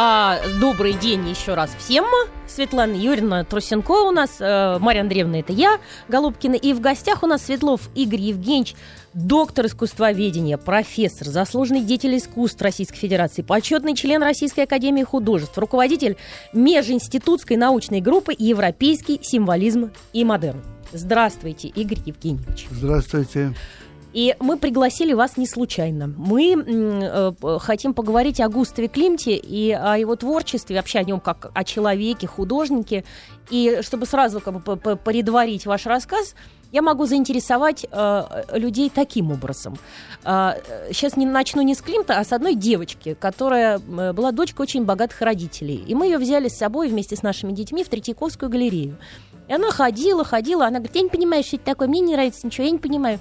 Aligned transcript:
А, 0.00 0.38
добрый 0.60 0.92
день 0.92 1.28
еще 1.28 1.54
раз 1.54 1.74
всем. 1.76 2.04
Светлана 2.46 2.94
Юрьевна 2.94 3.42
Трусенко 3.42 3.90
у 3.90 4.12
нас, 4.12 4.36
э, 4.38 4.78
Марья 4.78 5.00
Андреевна, 5.00 5.40
это 5.40 5.52
я, 5.52 5.80
Голубкина. 6.06 6.54
И 6.54 6.72
в 6.72 6.78
гостях 6.78 7.24
у 7.24 7.26
нас 7.26 7.46
Светлов 7.46 7.90
Игорь 7.96 8.20
Евгеньевич, 8.20 8.76
доктор 9.12 9.66
искусствоведения, 9.66 10.56
профессор, 10.56 11.26
заслуженный 11.26 11.80
деятель 11.80 12.16
искусств 12.16 12.62
Российской 12.62 12.98
Федерации, 12.98 13.42
почетный 13.42 13.96
член 13.96 14.22
Российской 14.22 14.60
Академии 14.60 15.02
Художеств, 15.02 15.58
руководитель 15.58 16.16
межинститутской 16.52 17.56
научной 17.56 18.00
группы 18.00 18.32
«Европейский 18.38 19.18
символизм 19.20 19.90
и 20.12 20.24
модерн». 20.24 20.62
Здравствуйте, 20.92 21.66
Игорь 21.66 21.98
Евгеньевич. 22.06 22.68
Здравствуйте. 22.70 23.52
И 24.12 24.34
мы 24.40 24.56
пригласили 24.56 25.12
вас 25.12 25.36
не 25.36 25.46
случайно. 25.46 26.06
Мы 26.06 26.54
э, 26.56 27.32
хотим 27.60 27.92
поговорить 27.92 28.40
о 28.40 28.48
Густаве 28.48 28.88
Климте 28.88 29.36
и 29.36 29.70
о 29.72 29.96
его 29.96 30.16
творчестве, 30.16 30.76
вообще 30.76 31.00
о 31.00 31.04
нем 31.04 31.20
как 31.20 31.50
о 31.54 31.64
человеке, 31.64 32.26
художнике. 32.26 33.04
И 33.50 33.80
чтобы 33.82 34.06
сразу 34.06 34.40
как 34.40 34.62
бы 34.62 34.76
предварить 34.96 35.66
ваш 35.66 35.86
рассказ, 35.86 36.34
я 36.70 36.82
могу 36.82 37.06
заинтересовать 37.06 37.86
э, 37.90 38.42
людей 38.52 38.90
таким 38.94 39.30
образом. 39.30 39.76
Э, 40.24 40.52
сейчас 40.90 41.16
не 41.16 41.26
начну 41.26 41.62
не 41.62 41.74
с 41.74 41.80
Климта, 41.80 42.18
а 42.18 42.24
с 42.24 42.32
одной 42.32 42.54
девочки, 42.54 43.14
которая 43.18 43.78
э, 43.78 44.12
была 44.12 44.32
дочкой 44.32 44.64
очень 44.64 44.84
богатых 44.84 45.20
родителей. 45.20 45.82
И 45.86 45.94
мы 45.94 46.06
ее 46.06 46.18
взяли 46.18 46.48
с 46.48 46.58
собой 46.58 46.88
вместе 46.88 47.16
с 47.16 47.22
нашими 47.22 47.52
детьми 47.52 47.84
в 47.84 47.88
Третьяковскую 47.88 48.50
галерею. 48.50 48.98
И 49.48 49.52
она 49.52 49.70
ходила, 49.70 50.24
ходила, 50.24 50.66
она 50.66 50.78
говорит, 50.78 50.96
я 50.96 51.02
не 51.02 51.08
понимаю, 51.08 51.42
что 51.42 51.56
это 51.56 51.64
такое, 51.64 51.88
мне 51.88 52.00
не 52.00 52.12
нравится 52.12 52.46
ничего, 52.46 52.66
я 52.66 52.70
не 52.70 52.78
понимаю. 52.78 53.18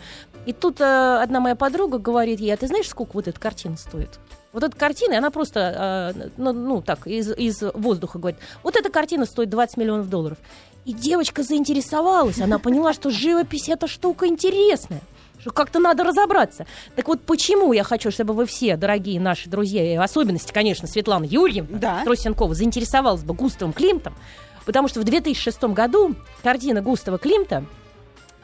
И 0.48 0.54
тут 0.54 0.80
э, 0.80 1.20
одна 1.22 1.42
моя 1.42 1.56
подруга 1.56 1.98
говорит 2.00 2.40
ей, 2.40 2.54
а 2.54 2.58
ты 2.58 2.68
знаешь, 2.68 2.88
сколько 2.88 3.12
вот 3.16 3.28
эта 3.28 3.40
картина 3.40 3.76
стоит? 3.76 4.20
Вот 4.54 4.64
эта 4.64 4.76
картина, 4.76 5.18
она 5.18 5.30
просто, 5.30 6.14
э, 6.18 6.30
ну, 6.38 6.54
ну 6.54 6.82
так, 6.82 7.06
из, 7.06 7.32
из 7.32 7.62
воздуха 7.74 8.18
говорит, 8.18 8.40
вот 8.64 8.78
эта 8.78 8.90
картина 8.90 9.26
стоит 9.26 9.50
20 9.50 9.76
миллионов 9.78 10.10
долларов. 10.10 10.38
И 10.86 10.94
девочка 10.94 11.44
заинтересовалась, 11.44 12.40
она 12.40 12.60
поняла, 12.60 12.94
что 12.94 13.10
живопись 13.10 13.68
эта 13.68 13.88
штука 13.88 14.28
интересная 14.28 15.02
что 15.40 15.52
как-то 15.52 15.78
надо 15.78 16.04
разобраться. 16.04 16.66
Так 16.96 17.08
вот, 17.08 17.22
почему 17.22 17.72
я 17.72 17.84
хочу, 17.84 18.10
чтобы 18.10 18.34
вы 18.34 18.48
все, 18.48 18.76
дорогие 18.76 19.20
наши 19.20 19.48
друзья, 19.48 19.94
и 19.94 19.96
в 19.96 20.02
особенности, 20.02 20.52
конечно, 20.52 20.88
Светлана 20.88 21.26
Юрьевна 21.26 21.78
да. 21.78 22.04
Тросенкова, 22.04 22.56
заинтересовалась 22.56 23.22
бы 23.22 23.36
Густавом 23.36 23.72
Климтом, 23.72 24.16
Потому 24.68 24.90
что 24.90 25.00
в 25.00 25.06
2006 25.06 25.64
году 25.64 26.14
картина 26.44 26.82
Густава 26.82 27.18
Климта 27.18 27.64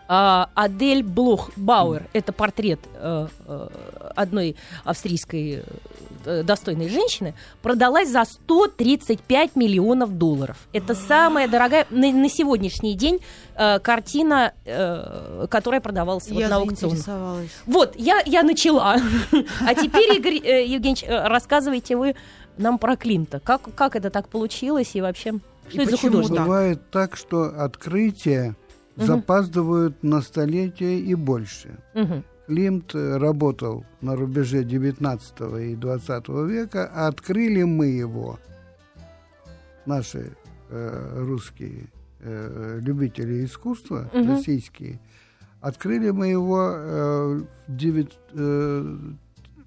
а, 0.08 0.50
Адель 0.54 1.04
Блох 1.04 1.52
Бауэр, 1.56 2.08
это 2.14 2.34
портрет 2.34 2.80
э, 2.96 3.28
э, 3.46 3.68
одной 4.16 4.56
австрийской 4.84 5.64
э, 6.26 6.44
достойной 6.44 6.90
женщины, 6.90 7.34
продалась 7.62 8.10
за 8.10 8.26
135 8.26 9.56
миллионов 9.56 10.18
долларов. 10.18 10.58
Это 10.74 10.94
самая 10.96 11.48
дорогая 11.48 11.88
на, 11.90 12.12
на 12.12 12.30
сегодняшний 12.30 12.96
день 12.96 13.20
картина, 13.56 14.54
которая 15.50 15.80
продавалась 15.80 16.28
вот 16.30 16.50
на 16.50 16.56
аукционе. 16.56 17.50
Вот, 17.66 17.96
я, 17.96 18.22
я 18.26 18.42
начала. 18.44 18.98
А 19.66 19.76
теперь, 19.76 20.18
Игорь 20.18 20.36
Евгеньевич, 20.36 21.04
рассказывайте 21.08 21.96
вы 21.96 22.16
нам 22.58 22.80
про 22.80 22.96
Климта. 22.96 23.40
Как, 23.40 23.74
как 23.76 23.96
это 23.96 24.10
так 24.10 24.28
получилось 24.30 24.92
и 24.94 25.02
вообще... 25.02 25.34
Что 25.70 25.82
и 25.82 25.84
это 25.84 25.92
за 25.92 25.98
художник? 25.98 26.40
Бывает 26.42 26.92
так, 26.92 27.16
что 27.16 27.44
открытия 27.44 28.56
угу. 28.96 29.06
запаздывают 29.06 30.04
на 30.04 30.22
столетие 30.22 31.00
и 31.00 31.16
больше. 31.16 31.80
Угу. 31.96 32.24
Климт 32.48 32.94
работал 32.94 33.86
на 34.02 34.16
рубеже 34.16 34.64
19 34.64 35.34
и 35.62 35.76
20 35.76 36.28
века, 36.48 36.92
а 36.94 37.08
открыли 37.08 37.64
мы 37.64 37.88
его, 37.88 38.40
наши 39.86 40.32
э, 40.70 41.24
русские 41.26 41.86
э, 42.20 42.80
любители 42.82 43.46
искусства, 43.46 44.10
угу. 44.14 44.28
российские, 44.28 45.00
открыли 45.62 46.10
мы 46.10 46.28
его 46.28 46.72
э, 46.74 47.42
в 47.68 47.76
9, 47.76 48.12
э, 48.34 48.98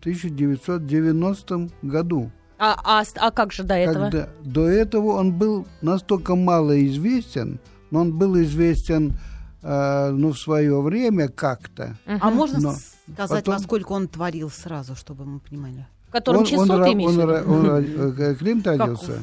1990 0.06 1.70
году. 1.82 2.31
А, 2.59 2.76
а, 2.84 3.04
а 3.16 3.31
как 3.31 3.53
же 3.53 3.65
до 3.65 3.75
этого? 3.75 4.04
Когда, 4.04 4.28
до 4.44 4.69
этого 4.69 5.19
он 5.19 5.32
был 5.32 5.66
настолько 5.82 6.36
мало 6.36 6.86
известен, 6.86 7.59
но 7.91 8.00
он 8.00 8.16
был 8.16 8.41
известен 8.42 9.14
э, 9.62 10.10
ну, 10.10 10.32
в 10.32 10.38
свое 10.38 10.80
время 10.80 11.28
как-то. 11.28 11.97
Угу. 12.06 12.19
А 12.20 12.30
можно 12.30 12.60
но 12.60 12.74
сказать, 13.12 13.44
потом... 13.44 13.54
во 13.54 13.60
сколько 13.60 13.92
он 13.92 14.08
творил 14.08 14.50
сразу, 14.50 14.94
чтобы 14.94 15.24
мы 15.24 15.41
понимали? 15.41 15.86
В 16.08 16.12
котором 16.12 16.41
он, 16.41 16.47
часу 16.47 16.72
он, 16.72 16.84
ты 16.84 16.92
имеешь? 16.92 17.10
Он, 17.10 17.20
он, 17.30 17.70
он, 17.70 17.84
э, 18.19 18.34
Климт 18.34 18.66
родился? 18.66 19.22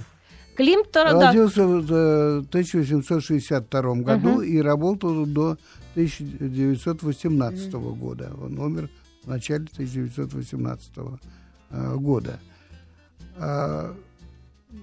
Климт, 0.56 0.96
родился 0.96 1.66
в 1.66 2.46
1862 2.50 3.96
году 3.96 4.34
угу. 4.34 4.42
и 4.42 4.62
работал 4.62 5.26
до 5.26 5.58
1918 5.96 7.74
угу. 7.74 7.96
года. 7.96 8.32
Он 8.42 8.60
умер 8.60 8.90
в 9.24 9.28
начале 9.28 9.66
1918 9.74 10.92
э, 11.72 11.96
года. 11.96 12.40
А, 13.38 13.96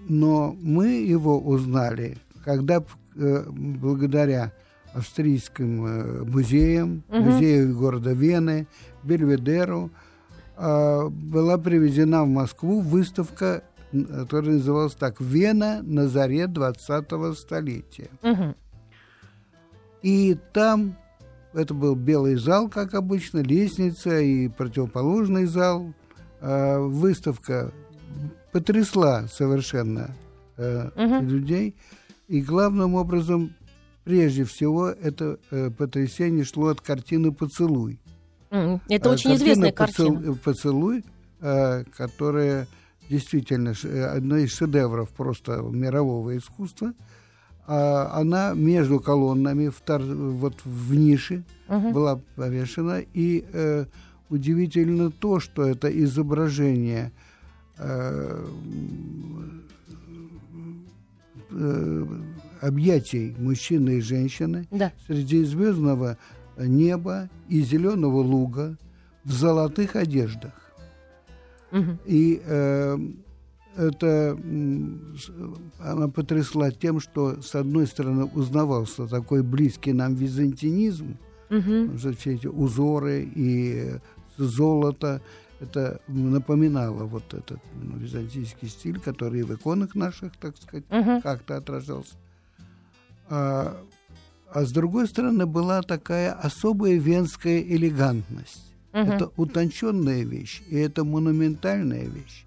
но 0.09 0.57
мы 0.61 0.89
его 0.89 1.39
узнали, 1.39 2.19
когда 2.45 2.79
э, 2.79 2.83
благодаря 3.21 4.53
австрийским 4.93 5.87
э, 5.87 6.25
музеям, 6.25 7.05
угу. 7.09 7.19
музею 7.19 7.77
города 7.77 8.13
Вены, 8.13 8.67
Бельведеру, 9.03 9.91
а, 10.57 11.09
была 11.09 11.59
привезена 11.59 12.25
в 12.25 12.29
Москву 12.29 12.81
выставка, 12.81 13.63
которая 13.93 14.55
называлась 14.55 14.95
так 14.95 15.21
«Вена 15.21 15.81
на 15.83 16.09
заре 16.09 16.45
20-го 16.45 17.35
столетия». 17.35 18.11
Угу. 18.23 18.55
И 20.03 20.37
там, 20.53 20.97
это 21.53 21.73
был 21.73 21.95
белый 21.95 22.37
зал, 22.37 22.69
как 22.69 22.95
обычно, 22.95 23.39
лестница 23.39 24.19
и 24.21 24.49
противоположный 24.49 25.47
зал, 25.47 25.93
выставка 26.41 27.71
потрясла 28.53 29.27
совершенно 29.29 30.11
э, 30.57 30.89
угу. 30.95 31.25
людей. 31.27 31.77
И 32.31 32.43
главным 32.43 32.95
образом, 32.95 33.57
прежде 34.05 34.45
всего, 34.45 34.87
это 34.87 35.41
э, 35.51 35.69
потрясение 35.77 36.45
шло 36.45 36.69
от 36.69 36.81
картины 36.81 37.33
«Поцелуй». 37.33 37.99
Mm, 38.51 38.81
это 38.89 39.09
э, 39.09 39.13
очень 39.13 39.35
известная 39.35 39.73
картина. 39.73 40.35
«Поцелуй», 40.35 41.05
э, 41.41 41.83
которая 41.97 42.69
действительно 43.09 43.75
э, 43.83 44.05
одно 44.05 44.37
из 44.37 44.53
шедевров 44.53 45.09
просто 45.09 45.57
мирового 45.57 46.37
искусства. 46.37 46.93
А 47.67 48.13
она 48.21 48.53
между 48.55 49.01
колоннами 49.01 49.69
втор, 49.69 50.01
вот 50.01 50.55
в 50.65 50.95
нише 50.95 51.43
угу. 51.67 51.91
была 51.91 52.21
повешена. 52.37 53.01
И 53.13 53.45
э, 53.53 53.87
удивительно 54.29 55.11
то, 55.11 55.41
что 55.41 55.65
это 55.65 55.89
изображение– 55.89 57.11
Э, 57.83 58.47
э, 61.61 62.07
объятий 62.61 63.35
мужчины 63.39 63.99
и 63.99 64.01
женщины 64.01 64.67
да. 64.71 64.93
среди 65.07 65.45
звездного 65.45 66.17
неба 66.57 67.29
и 67.49 67.61
зеленого 67.63 68.21
луга 68.21 68.77
в 69.25 69.33
золотых 69.33 69.97
одеждах. 69.97 70.53
Угу. 71.73 71.99
И 72.07 72.43
э, 72.45 72.99
это 73.77 74.39
она 75.79 76.09
потрясла 76.09 76.71
тем, 76.71 77.01
что 77.01 77.41
с 77.41 77.55
одной 77.55 77.87
стороны 77.87 78.25
узнавался 78.25 79.07
такой 79.07 79.43
близкий 79.43 79.93
нам 79.93 80.15
византинизм, 80.15 81.17
угу. 81.51 81.97
все 81.97 82.33
эти 82.33 82.47
узоры 82.47 83.31
и 83.35 83.93
золото, 84.37 85.23
это 85.61 86.01
напоминало 86.09 87.05
вот 87.05 87.35
этот 87.35 87.61
ну, 87.75 87.97
византийский 87.97 88.69
стиль, 88.69 88.99
который 88.99 89.43
в 89.43 89.55
иконах 89.55 89.95
наших, 89.95 90.37
так 90.37 90.57
сказать, 90.57 90.85
uh-huh. 90.89 91.23
как-то 91.23 91.57
отражался. 91.57 92.15
А, 93.29 93.77
а 94.53 94.65
с 94.65 94.73
другой 94.73 95.07
стороны 95.07 95.47
была 95.47 95.83
такая 95.83 96.33
особая 96.33 96.95
венская 96.95 97.61
элегантность. 97.61 98.73
Uh-huh. 98.93 99.15
Это 99.15 99.31
утонченная 99.37 100.25
вещь, 100.25 100.63
и 100.69 100.77
это 100.77 101.05
монументальная 101.05 102.07
вещь. 102.07 102.47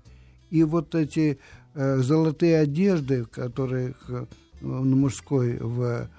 И 0.50 0.64
вот 0.64 0.94
эти 0.96 1.40
э, 1.74 1.98
золотые 1.98 2.60
одежды, 2.60 3.26
которые 3.26 3.96
э, 4.10 4.26
мужской 4.62 5.58
в 5.58 6.10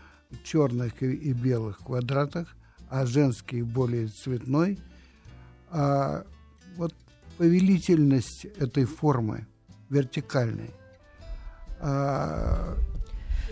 черных 0.45 1.03
и, 1.03 1.13
и 1.13 1.33
белых 1.33 1.79
квадратах, 1.79 2.55
а 2.89 3.07
женский 3.07 3.63
более 3.63 4.09
цветной, 4.09 4.79
а, 5.71 6.25
повелительность 7.37 8.47
этой 8.59 8.85
формы 8.85 9.47
вертикальной, 9.91 10.71
а, 11.81 12.77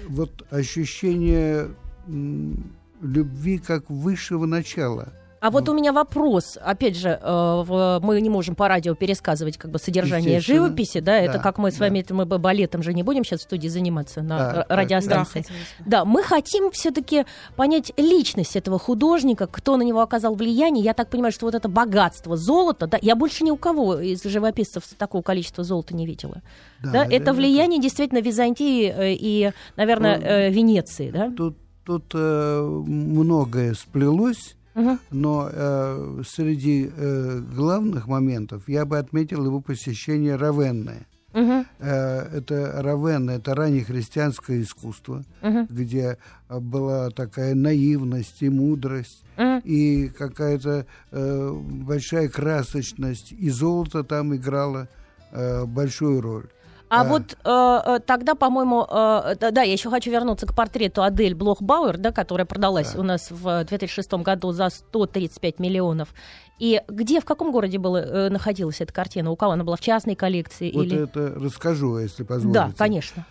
вот 0.08 0.46
ощущение 0.50 1.68
любви 2.06 3.58
как 3.58 3.90
высшего 3.90 4.46
начала, 4.46 5.12
А 5.42 5.50
вот 5.50 5.68
у 5.68 5.74
меня 5.74 5.92
вопрос, 5.92 6.56
опять 6.62 6.96
же, 6.96 7.18
э, 7.20 7.98
мы 8.00 8.20
не 8.20 8.30
можем 8.30 8.54
по 8.54 8.68
радио 8.68 8.94
пересказывать 8.94 9.58
как 9.58 9.72
бы 9.72 9.80
содержание 9.80 10.38
живописи, 10.38 11.00
да, 11.00 11.18
это 11.18 11.40
как 11.40 11.58
мы 11.58 11.72
с 11.72 11.80
вами, 11.80 12.04
да. 12.08 12.14
мы 12.14 12.26
балетом 12.26 12.84
же 12.84 12.94
не 12.94 13.02
будем 13.02 13.24
сейчас 13.24 13.40
в 13.40 13.42
студии 13.42 13.66
заниматься 13.66 14.22
на 14.22 14.38
да, 14.38 14.66
радиостанции. 14.68 15.44
Да, 15.80 15.84
да, 15.84 16.04
мы 16.04 16.22
хотим 16.22 16.70
все-таки 16.70 17.26
понять 17.56 17.92
личность 17.96 18.54
этого 18.54 18.78
художника, 18.78 19.48
кто 19.48 19.76
на 19.76 19.82
него 19.82 20.00
оказал 20.00 20.36
влияние. 20.36 20.84
Я 20.84 20.94
так 20.94 21.10
понимаю, 21.10 21.32
что 21.32 21.46
вот 21.46 21.56
это 21.56 21.68
богатство, 21.68 22.36
золото, 22.36 22.86
да, 22.86 23.00
я 23.02 23.16
больше 23.16 23.42
ни 23.42 23.50
у 23.50 23.56
кого 23.56 23.98
из 23.98 24.22
живописцев 24.22 24.84
такого 24.96 25.22
количества 25.22 25.64
золота 25.64 25.96
не 25.96 26.06
видела. 26.06 26.40
Да, 26.84 26.92
да 26.92 27.04
это, 27.04 27.14
это 27.14 27.32
влияние 27.32 27.80
действительно 27.80 28.20
Византии 28.20 28.94
э, 28.96 29.14
и, 29.14 29.50
наверное, 29.74 30.18
ну, 30.20 30.54
Венеции, 30.54 31.10
да? 31.10 31.32
Тут, 31.36 31.56
тут 31.84 32.12
э, 32.14 32.60
многое 32.86 33.74
сплелось 33.74 34.54
Угу. 34.74 34.98
Но 35.10 35.50
э, 35.52 36.22
среди 36.26 36.90
э, 36.94 37.40
главных 37.54 38.06
моментов 38.08 38.68
я 38.68 38.84
бы 38.84 38.98
отметил 38.98 39.44
его 39.44 39.60
посещение 39.60 40.36
Равенны. 40.36 41.06
Угу. 41.34 41.64
Это 41.78 42.82
Равенна, 42.82 43.32
это 43.32 43.54
раннее 43.54 43.84
христианское 43.84 44.60
искусство, 44.60 45.24
угу. 45.42 45.66
где 45.70 46.18
э, 46.48 46.58
была 46.60 47.10
такая 47.10 47.54
наивность 47.54 48.42
и 48.42 48.50
мудрость, 48.50 49.24
угу. 49.38 49.62
и 49.64 50.08
какая-то 50.08 50.86
э, 51.10 51.52
большая 51.52 52.28
красочность, 52.28 53.32
и 53.32 53.48
золото 53.48 54.04
там 54.04 54.34
играло 54.34 54.88
э, 55.30 55.64
большую 55.64 56.20
роль. 56.20 56.48
А 56.92 57.04
вот 57.04 57.36
э, 57.42 57.80
э, 57.96 58.00
тогда, 58.04 58.34
по-моему, 58.34 58.86
э, 58.88 59.36
да, 59.38 59.62
я 59.62 59.72
еще 59.72 59.88
хочу 59.88 60.10
вернуться 60.10 60.46
к 60.46 60.54
портрету 60.54 61.02
Адель 61.02 61.34
Блохбауэр, 61.34 61.96
да, 61.96 62.12
которая 62.12 62.44
продалась 62.44 62.92
да. 62.92 63.00
у 63.00 63.02
нас 63.02 63.30
в 63.30 63.64
2006 63.64 64.12
году 64.14 64.52
за 64.52 64.68
135 64.68 65.58
миллионов. 65.58 66.10
И 66.58 66.82
где, 66.88 67.20
в 67.20 67.24
каком 67.24 67.50
городе 67.50 67.78
была, 67.78 68.00
э, 68.02 68.28
находилась 68.28 68.80
эта 68.80 68.92
картина? 68.92 69.30
У 69.30 69.36
кого 69.36 69.52
она 69.52 69.64
была 69.64 69.76
в 69.76 69.80
частной 69.80 70.14
коллекции? 70.14 70.70
Вот 70.72 70.84
или... 70.84 71.04
это 71.04 71.32
расскажу, 71.34 71.98
если 71.98 72.24
позволите. 72.24 72.52
Да, 72.52 72.72
конечно. 72.76 73.24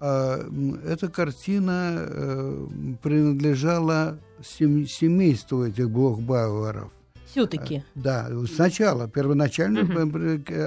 А, 0.00 0.40
эта 0.84 1.08
картина 1.08 1.94
э, 1.98 2.66
принадлежала 3.02 4.18
сем- 4.42 4.86
семейству 4.86 5.64
этих 5.64 5.90
Блохбауэров 5.90 6.90
все-таки. 7.32 7.76
Э, 7.76 7.82
да, 7.94 8.28
сначала, 8.54 9.08
первоначально 9.08 9.80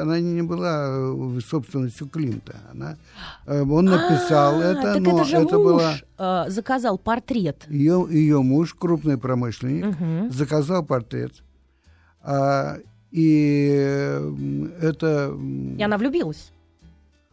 она 0.01 0.19
не 0.19 0.41
была 0.41 0.87
э, 0.89 1.39
собственностью 1.47 2.07
Клинта. 2.09 2.55
Она, 2.71 2.97
он 3.45 3.85
написал 3.85 4.59
а, 4.59 4.63
это, 4.63 4.81
так 4.81 4.99
но 4.99 5.19
это, 5.19 5.29
же 5.29 5.37
это 5.37 5.57
муж 5.57 6.03
было... 6.17 6.49
заказал 6.49 6.97
портрет. 6.97 7.65
Ее, 7.69 8.07
ее 8.09 8.41
муж, 8.41 8.73
крупный 8.73 9.17
промышленник, 9.17 10.33
заказал 10.33 10.83
портрет. 10.83 11.33
А, 12.21 12.77
и 13.11 13.67
это... 14.81 15.37
И 15.77 15.83
она 15.83 15.97
влюбилась. 15.97 16.51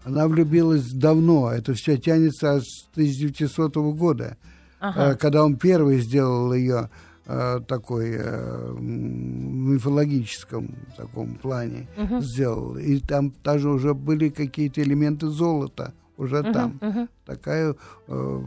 Она 0.04 0.28
влюбилась 0.28 0.90
давно. 0.92 1.50
Это 1.50 1.74
все 1.74 1.96
тянется 1.96 2.60
с 2.60 2.86
1900 2.92 3.76
года, 3.96 4.36
ага. 4.80 5.14
когда 5.14 5.44
он 5.44 5.56
первый 5.56 6.00
сделал 6.00 6.52
ее 6.52 6.90
Э, 7.34 7.60
такой 7.66 8.16
э, 8.18 8.76
мифологическом 8.78 10.76
таком 10.98 11.36
плане 11.36 11.88
uh-huh. 11.96 12.20
сделал. 12.20 12.76
И 12.76 13.00
там 13.00 13.32
даже 13.42 13.70
уже 13.70 13.94
были 13.94 14.28
какие-то 14.28 14.82
элементы 14.82 15.28
золота 15.28 15.94
уже 16.18 16.40
uh-huh, 16.40 16.52
там. 16.52 16.78
Uh-huh. 16.82 17.08
Такая 17.24 17.74
э, 18.08 18.42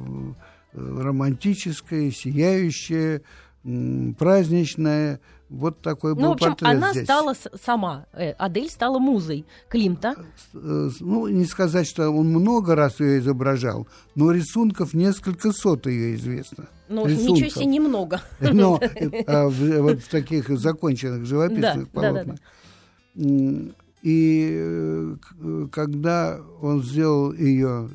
романтическая, 0.74 2.12
сияющая, 2.12 3.24
э, 3.66 4.14
праздничная 4.18 5.20
вот 5.50 5.82
такой 5.82 6.16
был 6.16 6.22
ну, 6.22 6.30
в 6.30 6.32
общем, 6.34 6.48
портрет 6.50 6.72
она 6.72 6.92
здесь. 6.92 7.04
стала 7.04 7.36
сама, 7.64 8.06
э, 8.14 8.32
Адель 8.32 8.70
стала 8.70 8.98
музой 9.00 9.46
Климта. 9.70 10.16
Э, 10.54 10.90
ну, 11.00 11.28
не 11.28 11.46
сказать, 11.46 11.88
что 11.88 12.10
он 12.10 12.30
много 12.30 12.76
раз 12.76 13.00
ее 13.00 13.20
изображал, 13.20 13.88
но 14.16 14.32
рисунков 14.32 14.94
несколько 14.94 15.52
сот 15.52 15.86
ее 15.86 16.16
известно. 16.16 16.68
Ну, 16.90 17.06
рисунков. 17.06 17.36
ничего 17.36 17.50
себе, 17.50 17.66
немного. 17.66 18.22
Но 18.40 18.80
а, 19.28 19.48
в, 19.48 19.82
вот 19.82 20.00
в 20.00 20.10
таких 20.10 20.50
законченных 20.50 21.26
живописных 21.26 21.92
да, 21.92 22.02
полотнах. 22.02 22.26
Да, 22.26 22.34
да, 22.34 22.40
да. 23.14 23.72
И 24.02 24.50
э, 24.54 25.16
когда 25.72 26.40
он 26.62 26.84
сделал 26.84 27.34
ее, 27.34 27.90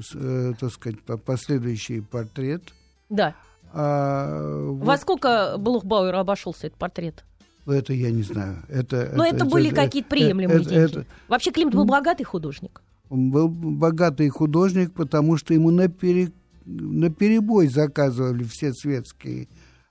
так 0.58 0.72
сказать, 0.72 0.98
последующий 1.24 2.02
портрет, 2.02 2.62
да. 3.08 3.34
А, 3.72 4.66
Во 4.72 4.84
вот... 4.84 5.00
сколько 5.00 5.56
Блухбауэр 5.58 6.14
обошелся 6.14 6.66
этот 6.66 6.78
портрет? 6.78 7.24
Это 7.66 7.92
я 7.92 8.10
не 8.10 8.22
знаю. 8.22 8.62
Это, 8.68 9.12
Но 9.14 9.24
это, 9.24 9.36
это 9.36 9.44
были 9.44 9.70
какие-то 9.70 10.08
приемлемые 10.08 10.60
это, 10.60 10.70
деньги. 10.70 10.84
Это, 10.84 11.06
Вообще 11.28 11.50
Климт 11.50 11.74
был 11.74 11.84
богатый 11.84 12.24
художник. 12.24 12.82
Он 13.08 13.30
был 13.30 13.48
богатый 13.48 14.28
художник, 14.28 14.92
потому 14.94 15.36
что 15.36 15.52
ему 15.52 15.70
на, 15.70 15.88
пере, 15.88 16.32
на 16.64 17.10
перебой 17.10 17.68
заказывали 17.68 18.44
все 18.44 18.72
светские. 18.72 19.48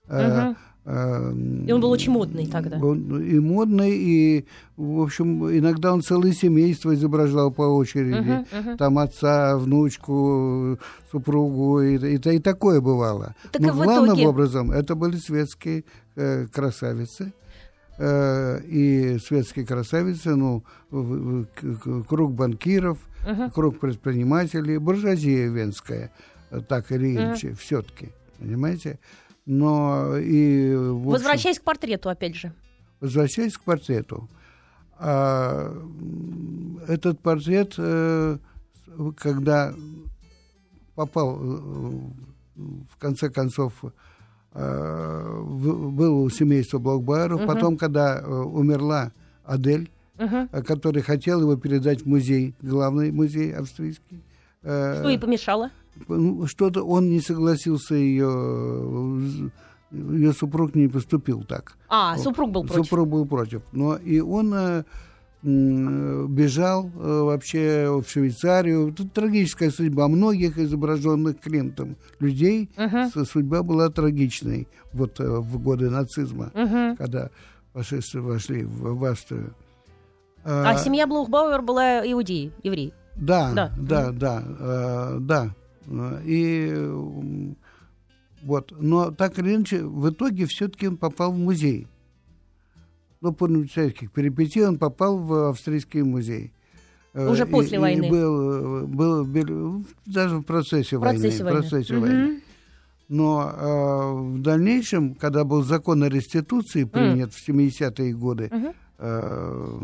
Угу. 0.08 0.18
Э, 0.18 0.52
э, 0.52 0.56
и 0.90 1.72
он 1.72 1.82
был 1.82 1.92
очень 1.92 2.12
модный 2.12 2.48
тогда. 2.48 2.78
Он, 2.78 3.22
и 3.22 3.38
модный, 3.40 3.92
и, 3.92 4.46
в 4.76 5.02
общем, 5.02 5.46
иногда 5.46 5.94
он 5.94 6.02
целое 6.02 6.32
семейство 6.32 6.96
изображал 6.96 7.52
по 7.52 7.62
очереди. 7.62 8.18
Uh-huh, 8.18 8.48
uh-huh. 8.52 8.78
Там 8.78 8.98
отца, 8.98 9.58
внучку, 9.58 10.80
супругу, 11.12 11.82
и, 11.82 12.16
и, 12.16 12.16
и 12.16 12.40
такое 12.40 12.82
бывало. 12.82 13.36
Так 13.52 13.62
Но 13.62 13.74
главным 13.74 14.16
итоге... 14.16 14.28
образом 14.28 14.72
это 14.72 14.96
были 14.96 15.18
светские 15.18 15.84
э, 16.16 16.48
красавицы. 16.48 17.34
Э, 18.00 18.60
и 18.66 19.20
светские 19.20 19.68
красавицы, 19.68 20.36
ну, 20.36 20.64
круг 22.08 22.34
банкиров, 22.34 22.98
uh-huh. 23.28 23.52
круг 23.54 23.80
предпринимателей, 23.80 24.80
буржуазия 24.80 25.50
венская, 25.50 26.12
так 26.68 26.92
или 26.92 27.16
иначе, 27.16 27.50
uh-huh. 27.50 27.58
все-таки, 27.60 28.10
понимаете? 28.40 28.98
Но 29.52 30.18
и... 30.18 30.74
Общем, 30.74 31.02
Возвращаясь 31.02 31.60
к 31.60 31.64
портрету, 31.64 32.10
опять 32.10 32.36
же. 32.36 32.54
Возвращаясь 33.00 33.58
к 33.58 33.64
портрету. 33.64 34.30
А, 34.98 35.76
этот 36.88 37.20
портрет, 37.20 37.74
э, 37.78 38.38
когда 39.18 39.74
попал, 40.96 41.38
в 41.38 42.98
конце 43.00 43.30
концов, 43.30 43.74
Э, 44.52 45.44
был 45.46 46.24
у 46.24 46.30
семейства 46.30 46.80
Блокбайеров. 46.80 47.42
Угу. 47.42 47.48
Потом, 47.48 47.78
когда 47.78 48.20
э, 48.20 48.26
умерла 48.26 49.12
Адель, 49.44 49.92
угу. 50.18 50.48
который 50.66 51.02
хотел 51.04 51.42
его 51.42 51.56
передать 51.56 52.02
в 52.02 52.06
музей, 52.08 52.56
главный 52.62 53.12
музей 53.12 53.54
австрийский. 53.54 54.24
Что 54.62 55.10
ей 55.10 55.20
помешало? 55.20 55.72
Что-то 56.46 56.84
он 56.84 57.10
не 57.10 57.20
согласился 57.20 57.96
ее 57.96 59.32
ее 59.92 60.34
супруг 60.34 60.76
не 60.76 60.88
поступил 60.88 61.44
так. 61.44 61.74
А, 61.88 62.16
супруг 62.18 62.52
был 62.52 62.64
против. 62.64 62.86
Супруг 62.86 63.10
был 63.10 63.26
против. 63.26 63.64
Но 63.72 63.96
и 63.96 64.20
он 64.20 64.86
бежал 65.42 66.92
э, 66.96 67.22
вообще 67.22 68.02
в 68.06 68.10
Швейцарию. 68.10 68.94
Тут 68.94 69.14
трагическая 69.14 69.72
судьба 69.72 70.10
многих 70.10 70.58
изображенных 70.58 71.40
Клинтом 71.40 71.96
людей. 72.20 72.70
Uh-huh. 72.76 73.26
Судьба 73.26 73.64
была 73.64 73.90
трагичной 73.90 74.68
вот 74.92 75.20
э, 75.20 75.24
в 75.26 75.62
годы 75.62 75.90
нацизма, 75.90 76.52
uh-huh. 76.54 76.98
когда 76.98 77.30
фашисты 77.74 78.20
вошли 78.20 78.66
в, 78.66 78.98
в 78.98 79.06
Австрию. 79.06 79.56
А, 80.44 80.72
а 80.72 80.78
семья 80.78 81.08
Блухбауэр 81.08 81.62
была 81.62 82.12
иудеи, 82.12 82.52
евреи? 82.64 82.94
Да, 83.20 83.54
да, 83.54 83.74
да, 83.78 84.12
да, 84.12 84.44
э, 84.60 85.18
да. 85.20 85.56
И 86.26 86.74
вот, 88.44 88.74
но 88.80 89.12
так 89.12 89.38
или 89.40 89.56
иначе, 89.56 89.84
в 89.84 90.10
итоге 90.10 90.46
все-таки 90.46 90.88
он 90.88 90.98
попал 90.98 91.32
в 91.32 91.38
музей 91.38 91.88
ну, 93.22 93.34
по 93.34 93.48
всяких 93.48 94.12
перипетий 94.12 94.66
он 94.66 94.78
попал 94.78 95.18
в 95.18 95.50
австрийский 95.50 96.04
музей. 96.04 96.54
Э, 97.14 97.30
Уже 97.30 97.44
и, 97.44 97.46
после 97.46 97.80
войны. 97.80 98.06
И 98.06 98.10
был, 98.10 98.88
был, 98.88 99.26
был 99.26 99.86
даже 100.06 100.38
в 100.38 100.44
процессе, 100.44 100.98
в 100.98 101.02
процессе 101.02 101.44
войны. 101.44 101.58
В 101.58 101.62
процессе 101.62 101.96
угу. 101.96 102.02
войны. 102.06 102.42
Но 103.10 103.52
э, 103.52 104.38
в 104.38 104.42
дальнейшем, 104.42 105.16
когда 105.16 105.44
был 105.44 105.64
закон 105.64 106.04
о 106.04 106.10
реституции 106.10 106.84
принят 106.84 107.32
mm. 107.32 107.34
в 107.34 107.50
70-е 107.50 108.14
годы 108.14 108.50
угу. 108.52 108.74
Э, 109.00 109.80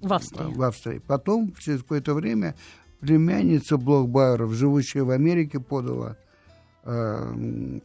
в, 0.00 0.12
Австрии. 0.12 0.52
в 0.52 0.62
Австрии, 0.62 1.00
потом, 1.06 1.54
через 1.58 1.82
какое-то 1.82 2.14
время, 2.14 2.54
племянница 3.00 3.76
Блокбайеров, 3.76 4.52
живущая 4.52 5.04
в 5.04 5.10
Америке, 5.10 5.60
подала 5.60 6.16
э, 6.84 7.80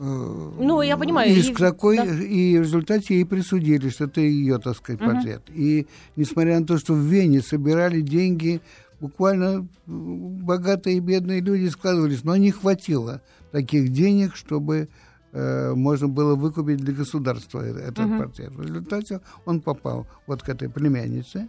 ну, 0.00 0.80
я 0.80 0.96
понимаю. 0.96 1.34
Иск 1.34 1.50
и, 1.50 1.54
такой, 1.54 1.96
да. 1.96 2.04
и 2.04 2.56
в 2.58 2.62
результате 2.62 3.16
ей 3.16 3.24
присудили, 3.24 3.88
что 3.88 4.04
это 4.04 4.20
ее, 4.20 4.58
так 4.58 4.76
сказать, 4.76 5.00
портрет. 5.00 5.42
Угу. 5.48 5.58
И 5.58 5.86
несмотря 6.14 6.60
на 6.60 6.66
то, 6.66 6.78
что 6.78 6.94
в 6.94 7.00
Вене 7.00 7.40
собирали 7.40 8.00
деньги, 8.00 8.60
буквально 9.00 9.66
богатые 9.86 10.98
и 10.98 11.00
бедные 11.00 11.40
люди 11.40 11.66
складывались, 11.68 12.22
но 12.22 12.36
не 12.36 12.52
хватило 12.52 13.22
таких 13.50 13.88
денег, 13.88 14.36
чтобы 14.36 14.88
э, 15.32 15.74
можно 15.74 16.08
было 16.08 16.34
выкупить 16.34 16.78
для 16.78 16.94
государства 16.94 17.60
этот 17.60 17.98
угу. 17.98 18.18
портрет. 18.18 18.50
В 18.54 18.62
результате 18.62 19.20
он 19.44 19.60
попал 19.60 20.06
вот 20.26 20.42
к 20.42 20.48
этой 20.48 20.68
племяннице, 20.68 21.48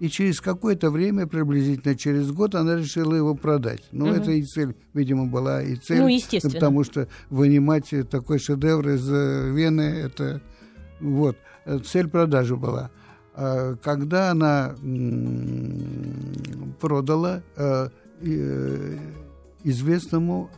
и 0.00 0.08
через 0.08 0.40
какое-то 0.40 0.90
время, 0.90 1.26
приблизительно 1.26 1.96
через 1.96 2.30
год, 2.30 2.54
она 2.54 2.76
решила 2.76 3.14
его 3.14 3.34
продать. 3.34 3.82
Ну, 3.90 4.06
угу. 4.06 4.14
это 4.14 4.30
и 4.30 4.42
цель, 4.42 4.76
видимо, 4.94 5.26
была 5.26 5.62
и 5.62 5.74
цель. 5.74 5.98
Ну, 6.00 6.08
естественно. 6.08 6.54
Потому 6.54 6.84
что 6.84 7.08
вынимать 7.30 7.92
такой 8.08 8.38
шедевр 8.38 8.90
из 8.90 9.10
э, 9.10 9.50
Вены, 9.50 9.82
это 9.82 10.40
вот, 11.00 11.36
э, 11.64 11.78
цель 11.80 12.08
продажи 12.08 12.56
была. 12.56 12.90
А 13.34 13.76
когда 13.76 14.30
она 14.32 14.74
продала 16.80 17.42
известному 19.62 20.50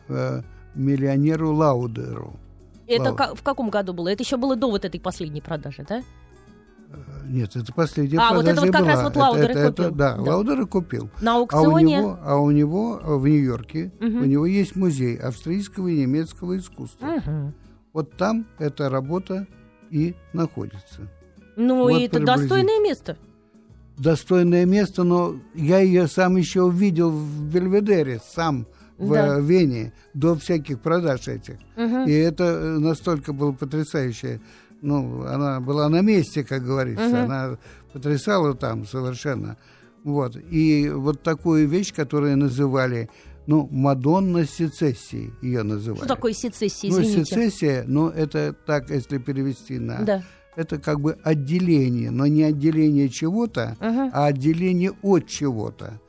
миллионеру 0.75 1.53
Лаудеру. 1.53 2.39
Это 2.87 3.13
Лауд. 3.13 3.39
в 3.39 3.43
каком 3.43 3.69
году 3.69 3.93
было? 3.93 4.09
Это 4.09 4.23
еще 4.23 4.37
было 4.37 4.55
до 4.55 4.69
вот 4.69 4.85
этой 4.85 4.99
последней 4.99 5.41
продажи, 5.41 5.85
да? 5.87 6.03
Нет, 7.25 7.55
это 7.55 7.71
последняя 7.73 8.19
а, 8.19 8.31
продажа 8.31 8.35
вот 8.35 8.47
это 8.51 8.61
вот 8.61 8.71
как 8.71 8.81
была. 8.81 8.91
раз 8.91 9.03
вот 9.03 9.15
Лаудер 9.15 9.51
это, 9.51 9.59
и 9.59 9.67
купил. 9.67 9.85
Это, 9.85 9.95
да, 9.95 10.15
да, 10.15 10.21
Лаудер 10.21 10.61
и 10.61 10.65
купил. 10.65 11.09
На 11.21 11.35
аукционе? 11.35 11.99
А 11.99 12.01
у 12.01 12.01
него, 12.01 12.19
а 12.23 12.35
у 12.37 12.51
него 12.51 12.99
в 13.03 13.27
Нью-Йорке, 13.27 13.91
угу. 13.99 14.05
у 14.05 14.25
него 14.25 14.45
есть 14.45 14.75
музей 14.75 15.15
австрийского 15.15 15.87
и 15.87 16.01
немецкого 16.01 16.57
искусства. 16.57 17.07
Угу. 17.07 17.53
Вот 17.93 18.17
там 18.17 18.45
эта 18.59 18.89
работа 18.89 19.47
и 19.89 20.15
находится. 20.33 21.09
Ну, 21.55 21.83
вот 21.83 21.91
и 21.91 22.03
это 22.03 22.19
достойное 22.19 22.79
место. 22.81 23.17
Достойное 23.97 24.65
место, 24.65 25.03
но 25.03 25.35
я 25.53 25.79
ее 25.79 26.07
сам 26.07 26.37
еще 26.37 26.63
увидел 26.63 27.11
в 27.11 27.43
Бельведере, 27.51 28.19
сам 28.33 28.65
в 29.01 29.13
да. 29.13 29.39
Вене, 29.39 29.93
до 30.13 30.35
всяких 30.35 30.79
продаж 30.79 31.27
этих. 31.27 31.55
Угу. 31.75 32.07
И 32.07 32.11
это 32.13 32.77
настолько 32.79 33.33
было 33.33 33.51
потрясающе 33.51 34.39
ну, 34.81 35.23
она 35.25 35.59
была 35.59 35.89
на 35.89 36.01
месте, 36.01 36.43
как 36.43 36.63
говорится, 36.63 37.07
угу. 37.07 37.15
она 37.15 37.57
потрясала 37.93 38.55
там 38.55 38.85
совершенно. 38.85 39.57
Вот. 40.03 40.35
И 40.49 40.89
вот 40.89 41.21
такую 41.21 41.67
вещь, 41.67 41.93
которую 41.93 42.37
называли, 42.37 43.09
ну, 43.45 43.67
Мадонна 43.71 44.45
сецессии 44.45 45.33
ее 45.41 45.63
называли. 45.63 46.05
Что 46.05 46.15
такое 46.15 46.33
сецессия, 46.33 46.89
извините? 46.89 47.19
Ну, 47.19 47.25
сецессия, 47.25 47.83
ну, 47.87 48.09
это 48.09 48.53
так, 48.53 48.89
если 48.89 49.19
перевести 49.19 49.79
на... 49.79 50.01
Да. 50.01 50.23
Это 50.57 50.79
как 50.79 50.99
бы 50.99 51.17
отделение, 51.23 52.11
но 52.11 52.27
не 52.27 52.43
отделение 52.43 53.07
чего-то, 53.07 53.77
угу. 53.79 54.09
а 54.11 54.25
отделение 54.25 54.91
от 55.01 55.25
чего-то. 55.27 56.01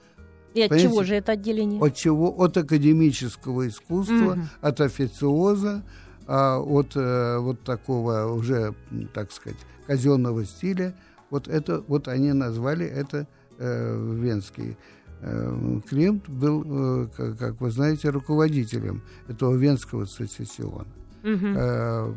И 0.55 0.63
от 0.63 0.69
Понимаете? 0.69 0.89
чего 0.89 1.05
же 1.05 1.15
это 1.15 1.33
отделение? 1.33 1.81
От 1.81 1.97
чего? 1.97 2.41
От 2.41 2.57
академического 2.57 3.69
искусства, 3.69 4.33
угу. 4.33 4.41
от 4.61 4.81
официоза, 4.81 5.83
а 6.27 6.59
от 6.59 6.93
э, 6.95 7.39
вот 7.39 7.63
такого 7.63 8.33
уже, 8.33 8.75
так 9.15 9.33
сказать, 9.33 9.59
казенного 9.87 10.45
стиля, 10.45 10.95
вот 11.31 11.49
это, 11.49 11.83
вот 11.89 12.09
они 12.09 12.33
назвали 12.33 12.87
это 12.87 13.27
э, 13.59 14.17
венский. 14.21 14.77
Э, 15.21 15.81
Климт 15.89 16.29
был, 16.29 16.65
э, 16.67 17.09
как, 17.17 17.39
как 17.39 17.59
вы 17.61 17.71
знаете, 17.71 18.11
руководителем 18.11 19.03
этого 19.29 19.57
венского 19.57 20.07
сецессиона, 20.07 20.87
угу. 21.23 21.47
э, 21.57 22.15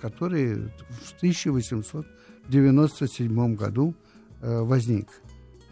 который 0.00 0.54
в 0.54 1.16
1897 1.18 3.56
году 3.56 3.94
э, 4.40 4.60
возник. 4.60 5.08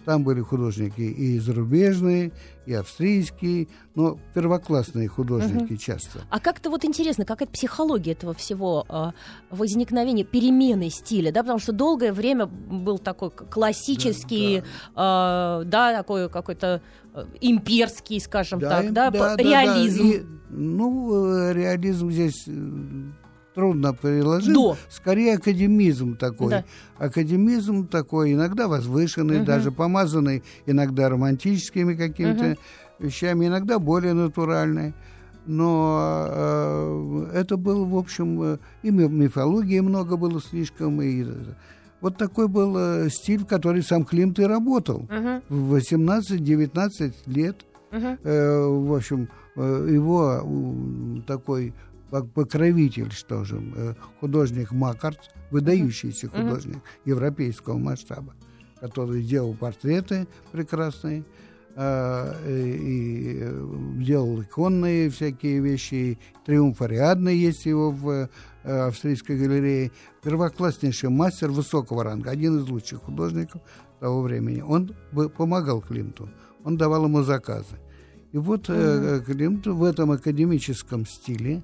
Там 0.04 0.22
были 0.22 0.40
художники 0.40 1.00
и 1.00 1.38
зарубежные, 1.38 2.32
и 2.66 2.74
австрийские, 2.74 3.68
но 3.94 4.18
первоклассные 4.34 5.08
художники 5.08 5.72
угу. 5.72 5.76
часто. 5.76 6.20
А 6.30 6.40
как-то 6.40 6.70
вот 6.70 6.84
интересно, 6.84 7.24
какая 7.24 7.46
психология 7.46 8.12
этого 8.12 8.34
всего 8.34 8.84
э, 8.88 9.12
возникновения, 9.50 10.24
перемены 10.24 10.90
стиля, 10.90 11.32
да, 11.32 11.40
потому 11.40 11.58
что 11.58 11.72
долгое 11.72 12.12
время 12.12 12.46
был 12.46 12.98
такой 12.98 13.30
классический, 13.30 14.62
да, 14.94 15.60
да. 15.60 15.62
Э, 15.62 15.64
да 15.64 15.96
такой 15.96 16.28
какой-то 16.28 16.82
э, 17.14 17.24
имперский, 17.40 18.20
скажем 18.20 18.58
да, 18.58 18.82
так, 18.82 18.92
да, 18.92 19.10
да, 19.10 19.36
реализм. 19.36 20.02
Да, 20.02 20.04
да. 20.04 20.18
И, 20.18 20.22
ну, 20.50 21.48
э, 21.48 21.52
реализм 21.54 22.10
здесь 22.10 22.44
э, 22.46 22.52
трудно 23.54 23.94
переложить. 23.94 24.52
До. 24.52 24.76
Скорее 24.88 25.36
академизм 25.36 26.16
такой. 26.16 26.50
Да. 26.50 26.64
Академизм 26.98 27.86
такой, 27.86 28.32
иногда 28.32 28.68
возвышенный, 28.68 29.38
угу. 29.38 29.46
даже 29.46 29.70
помазанный, 29.70 30.42
иногда 30.66 31.08
романтическими 31.08 31.94
какими-то 31.94 32.52
угу. 32.52 32.58
вещами, 33.06 33.46
иногда 33.46 33.78
более 33.78 34.12
натуральный. 34.12 34.94
Но 35.46 36.26
э, 36.26 37.30
это 37.34 37.56
был, 37.56 37.84
в 37.84 37.96
общем, 37.98 38.42
э, 38.42 38.58
и 38.82 38.90
мифологии 38.90 39.80
много 39.80 40.16
было 40.16 40.40
слишком, 40.40 41.02
и 41.02 41.26
вот 42.00 42.16
такой 42.16 42.48
был 42.48 42.76
э, 42.76 43.08
стиль, 43.10 43.44
который 43.44 43.82
сам 43.82 44.04
Климт 44.04 44.38
и 44.38 44.44
работал. 44.44 45.06
Uh-huh. 45.08 45.42
В 45.48 45.74
18-19 45.74 47.12
лет, 47.26 47.64
uh-huh. 47.92 48.18
э, 48.22 48.66
в 48.66 48.94
общем, 48.94 49.28
э, 49.56 49.88
его 49.90 50.42
э, 50.42 51.20
такой 51.26 51.72
покровитель, 52.22 53.10
что 53.12 53.44
же, 53.44 53.60
э, 53.74 53.94
художник 54.20 54.72
Макарт, 54.72 55.34
выдающийся 55.50 56.26
uh-huh. 56.26 56.42
художник 56.42 56.78
европейского 57.04 57.76
масштаба, 57.78 58.34
который 58.80 59.22
делал 59.22 59.54
портреты 59.54 60.26
прекрасные, 60.52 61.24
э, 61.74 62.48
и 62.48 63.38
э, 63.40 63.66
делал 63.96 64.42
иконные 64.42 65.10
всякие 65.10 65.60
вещи, 65.60 66.18
триумф 66.46 66.80
Ариадны 66.82 67.30
есть 67.30 67.66
его 67.66 67.90
в 67.90 68.28
австрийской 68.62 69.36
галерее, 69.36 69.90
первокласснейший 70.22 71.10
мастер 71.10 71.50
высокого 71.50 72.02
ранга, 72.02 72.30
один 72.30 72.60
из 72.60 72.68
лучших 72.68 73.02
художников 73.02 73.60
того 74.00 74.22
времени. 74.22 74.62
Он 74.62 74.94
помогал 75.36 75.82
Климту, 75.82 76.30
он 76.64 76.78
давал 76.78 77.04
ему 77.04 77.22
заказы. 77.22 77.76
И 78.32 78.38
вот 78.38 78.68
mm-hmm. 78.68 79.24
Климт 79.26 79.66
в 79.66 79.84
этом 79.84 80.12
академическом 80.12 81.04
стиле 81.04 81.62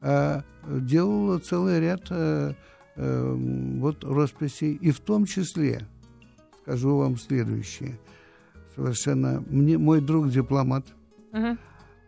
а 0.00 0.42
делала 0.64 1.38
целый 1.38 1.80
ряд 1.80 2.02
э, 2.10 2.52
э, 2.96 3.34
вот 3.78 4.04
росписей, 4.04 4.74
и 4.74 4.90
в 4.90 5.00
том 5.00 5.24
числе, 5.24 5.86
скажу 6.62 6.96
вам 6.96 7.16
следующее, 7.16 7.98
совершенно, 8.76 9.42
мне 9.48 9.78
мой 9.78 10.00
друг 10.00 10.30
дипломат 10.30 10.86
uh-huh. 11.32 11.58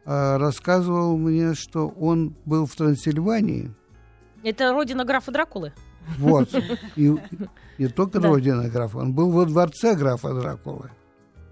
э, 0.04 0.36
рассказывал 0.36 1.16
мне, 1.16 1.54
что 1.54 1.88
он 1.88 2.34
был 2.44 2.66
в 2.66 2.76
Трансильвании. 2.76 3.74
Это 4.42 4.72
родина 4.72 5.04
графа 5.04 5.32
Дракулы? 5.32 5.72
Вот. 6.18 6.54
И 6.96 7.14
не 7.78 7.88
только 7.88 8.20
да. 8.20 8.28
родина 8.28 8.68
графа, 8.68 8.98
он 8.98 9.14
был 9.14 9.30
во 9.32 9.46
дворце 9.46 9.94
графа 9.94 10.32
Дракулы. 10.32 10.90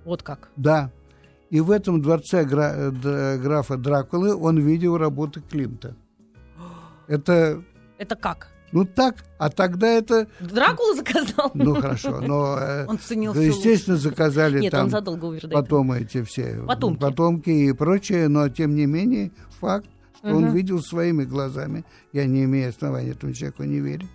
Вот 0.04 0.22
как? 0.22 0.50
Да. 0.56 0.90
И 1.50 1.60
в 1.60 1.70
этом 1.70 2.00
дворце 2.00 2.44
гра- 2.44 2.90
графа 3.38 3.76
Дракулы 3.76 4.34
он 4.34 4.58
видел 4.58 4.96
работы 4.96 5.40
Климта. 5.40 5.96
Это... 7.08 7.62
Это 7.98 8.14
как? 8.14 8.48
Ну 8.70 8.84
так, 8.84 9.24
а 9.38 9.48
тогда 9.48 9.88
это... 9.88 10.26
Дракула 10.40 10.94
заказал? 10.94 11.50
Ну 11.54 11.74
хорошо, 11.74 12.20
но... 12.20 12.58
Э, 12.58 12.86
он 12.86 12.98
ценил 12.98 13.32
да, 13.32 13.40
Естественно, 13.40 13.96
заказали 13.96 14.60
Нет, 14.60 14.72
там 14.72 14.84
он 14.84 14.90
задолго 14.90 15.24
умер, 15.24 15.48
потом 15.50 15.92
эти 15.92 16.22
все 16.22 16.62
потомки. 16.66 17.00
потомки 17.00 17.50
и 17.50 17.72
прочее, 17.72 18.28
но 18.28 18.48
тем 18.50 18.74
не 18.74 18.84
менее 18.86 19.32
факт, 19.60 19.88
что 20.18 20.28
угу. 20.28 20.36
он 20.36 20.52
видел 20.52 20.82
своими 20.82 21.24
глазами, 21.24 21.84
я 22.12 22.26
не 22.26 22.44
имею 22.44 22.68
основания 22.68 23.12
этому 23.12 23.32
человеку 23.32 23.62
не 23.62 23.80
верить, 23.80 24.08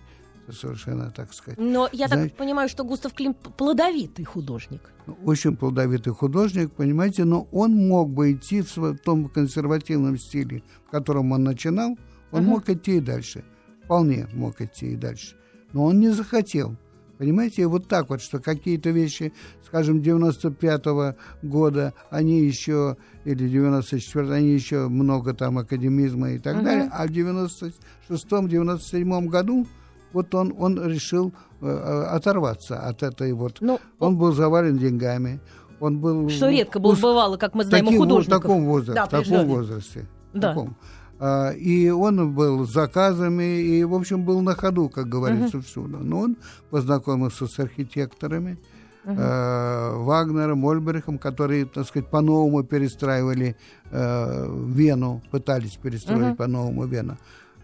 совершенно, 0.52 1.10
так 1.10 1.34
сказать. 1.34 1.58
Но 1.58 1.88
я 1.92 2.06
Знаете, 2.06 2.28
так 2.28 2.38
понимаю, 2.38 2.68
что 2.68 2.84
Густав 2.84 3.12
Клим 3.12 3.34
плодовитый 3.34 4.24
художник. 4.24 4.92
Ну, 5.06 5.18
очень 5.24 5.56
плодовитый 5.56 6.12
художник, 6.12 6.72
понимаете, 6.72 7.24
но 7.24 7.48
он 7.50 7.74
мог 7.74 8.10
бы 8.10 8.32
идти 8.32 8.62
в 8.62 8.96
том 8.98 9.28
консервативном 9.28 10.16
стиле, 10.16 10.62
в 10.86 10.90
котором 10.90 11.32
он 11.32 11.42
начинал, 11.42 11.96
он 12.34 12.42
uh-huh. 12.42 12.48
мог 12.48 12.68
идти 12.68 12.96
и 12.96 13.00
дальше. 13.00 13.44
Вполне 13.84 14.26
мог 14.32 14.60
идти 14.60 14.92
и 14.92 14.96
дальше. 14.96 15.36
Но 15.72 15.84
он 15.84 16.00
не 16.00 16.08
захотел. 16.08 16.76
Понимаете, 17.18 17.66
вот 17.68 17.86
так 17.86 18.10
вот, 18.10 18.20
что 18.20 18.40
какие-то 18.40 18.90
вещи, 18.90 19.32
скажем, 19.64 20.00
95-го 20.00 21.14
года, 21.46 21.94
они 22.10 22.40
еще, 22.40 22.96
или 23.24 23.48
94-го, 23.48 24.32
они 24.32 24.50
еще 24.50 24.88
много 24.88 25.32
там 25.32 25.58
академизма 25.58 26.32
и 26.32 26.38
так 26.40 26.56
uh-huh. 26.56 26.64
далее, 26.64 26.90
а 26.92 27.06
в 27.06 27.10
96-м, 27.10 28.46
97-м 28.46 29.28
году 29.28 29.66
вот 30.12 30.34
он, 30.34 30.54
он 30.58 30.84
решил 30.84 31.32
э, 31.60 31.66
э, 31.66 32.04
оторваться 32.16 32.80
от 32.80 33.04
этой 33.04 33.32
вот... 33.32 33.58
Ну, 33.60 33.78
он 34.00 34.16
был 34.16 34.32
завален 34.32 34.76
деньгами, 34.76 35.40
он 35.78 36.00
был... 36.00 36.28
Что 36.28 36.50
редко 36.50 36.80
было, 36.80 36.96
бывало, 36.96 37.36
как 37.36 37.54
мы 37.54 37.64
знаем, 37.64 37.84
таким, 37.84 38.00
у 38.00 38.02
художников. 38.02 38.38
В 38.38 38.42
таком 38.42 38.64
возрасте. 38.64 38.94
Да, 38.94 39.06
в 39.06 39.24
таком 39.24 39.46
возрасте. 39.46 40.08
Да. 40.32 40.48
Таком. 40.48 40.76
А, 41.18 41.50
и 41.52 41.88
он 41.90 42.34
был 42.34 42.66
с 42.66 42.72
заказами, 42.72 43.60
и, 43.60 43.84
в 43.84 43.94
общем, 43.94 44.24
был 44.24 44.40
на 44.40 44.54
ходу, 44.54 44.88
как 44.88 45.08
говорится, 45.08 45.58
uh-huh. 45.58 45.62
всюду. 45.62 45.98
Но 45.98 46.20
он 46.20 46.36
познакомился 46.70 47.46
с 47.46 47.58
архитекторами, 47.58 48.58
uh-huh. 49.04 50.02
Вагнером, 50.02 50.64
Ольбрихом, 50.66 51.18
которые, 51.18 51.66
так 51.66 51.86
сказать, 51.86 52.10
по-новому 52.10 52.64
перестраивали 52.64 53.56
э, 53.90 54.66
Вену, 54.68 55.22
пытались 55.30 55.76
перестроить 55.76 56.34
uh-huh. 56.34 56.36
по-новому 56.36 56.86
Вену. 56.86 57.16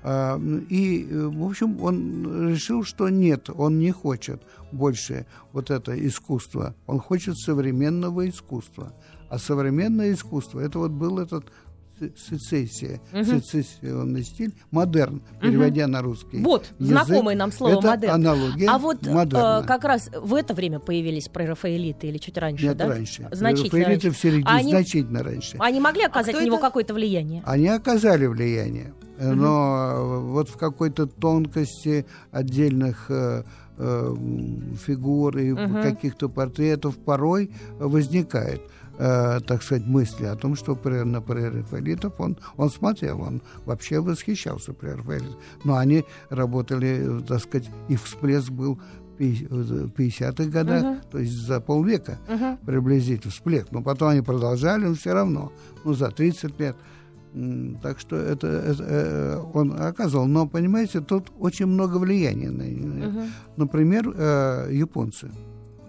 И, 0.02 1.08
в 1.10 1.44
общем, 1.44 1.82
он 1.82 2.48
решил, 2.48 2.84
что 2.84 3.10
нет, 3.10 3.50
он 3.54 3.78
не 3.78 3.90
хочет 3.90 4.40
больше 4.72 5.26
вот 5.52 5.70
это 5.70 5.92
искусство. 6.06 6.74
Он 6.86 7.00
хочет 7.00 7.36
современного 7.36 8.26
искусства. 8.26 8.94
А 9.28 9.38
современное 9.38 10.14
искусство, 10.14 10.60
это 10.60 10.78
вот 10.78 10.90
был 10.90 11.18
этот 11.18 11.44
сецессия, 12.16 13.00
угу. 13.12 13.24
сецессионный 13.24 14.22
стиль, 14.22 14.52
модерн, 14.70 15.22
переводя 15.40 15.84
угу. 15.84 15.92
на 15.92 16.02
русский. 16.02 16.42
Вот, 16.42 16.72
язык, 16.78 17.04
знакомое 17.06 17.36
нам 17.36 17.52
слово 17.52 17.78
это 17.78 17.88
модерн. 17.88 18.14
аналогия 18.14 18.68
А 18.68 18.78
вот 18.78 19.06
э, 19.06 19.62
как 19.66 19.84
раз 19.84 20.10
в 20.14 20.34
это 20.34 20.54
время 20.54 20.78
появились 20.78 21.28
прерафаэлиты 21.28 22.08
или 22.08 22.18
чуть 22.18 22.38
раньше, 22.38 22.66
Нет, 22.66 22.76
да? 22.76 22.88
раньше. 22.88 23.28
Значительно 23.30 23.84
раньше. 23.84 24.10
в 24.10 24.16
середине, 24.18 24.46
они, 24.46 24.70
значительно 24.70 25.22
раньше. 25.22 25.56
Они 25.58 25.80
могли 25.80 26.04
оказать 26.04 26.34
а 26.34 26.38
на 26.38 26.44
него 26.44 26.56
это? 26.56 26.66
какое-то 26.66 26.94
влияние? 26.94 27.42
Они 27.44 27.68
оказали 27.68 28.26
влияние, 28.26 28.94
угу. 29.18 29.34
но 29.34 30.20
вот 30.22 30.48
в 30.48 30.56
какой-то 30.56 31.06
тонкости 31.06 32.06
отдельных 32.30 33.06
э, 33.10 33.44
э, 33.78 34.14
фигур 34.86 35.38
и 35.38 35.52
угу. 35.52 35.82
каких-то 35.82 36.28
портретов 36.28 36.98
порой 36.98 37.50
возникает 37.78 38.62
э, 39.00 39.40
так 39.46 39.62
сказать, 39.62 39.86
мысли 39.86 40.26
о 40.26 40.36
том, 40.36 40.54
что 40.54 40.78
на 41.04 41.22
прерафаэлитов 41.22 42.20
он, 42.20 42.36
он 42.56 42.70
смотрел, 42.70 43.20
он 43.22 43.42
вообще 43.64 44.00
восхищался 44.00 44.72
прерафаэлитом. 44.72 45.36
Но 45.64 45.76
они 45.76 46.04
работали, 46.28 47.22
так 47.26 47.40
сказать, 47.40 47.70
их 47.88 48.02
всплеск 48.02 48.50
был 48.50 48.78
в 49.18 49.22
50-х 49.22 50.44
годах, 50.44 50.82
uh-huh. 50.82 51.10
то 51.10 51.18
есть 51.18 51.32
за 51.32 51.60
полвека 51.60 52.18
uh-huh. 52.26 52.58
приблизительно 52.64 53.30
всплеск. 53.30 53.70
Но 53.70 53.82
потом 53.82 54.08
они 54.08 54.22
продолжали, 54.22 54.86
но 54.86 54.94
все 54.94 55.12
равно, 55.12 55.52
ну, 55.84 55.94
за 55.94 56.10
30 56.10 56.58
лет. 56.58 56.76
Так 57.82 58.00
что 58.00 58.16
это, 58.16 58.48
это 58.48 58.82
э, 58.82 59.42
он 59.52 59.80
оказывал. 59.80 60.26
Но, 60.26 60.48
понимаете, 60.48 61.00
тут 61.00 61.30
очень 61.38 61.66
много 61.66 61.98
влияния. 61.98 62.50
На, 62.50 62.62
uh-huh. 62.62 63.28
Например, 63.56 64.12
э, 64.16 64.70
японцы. 64.72 65.30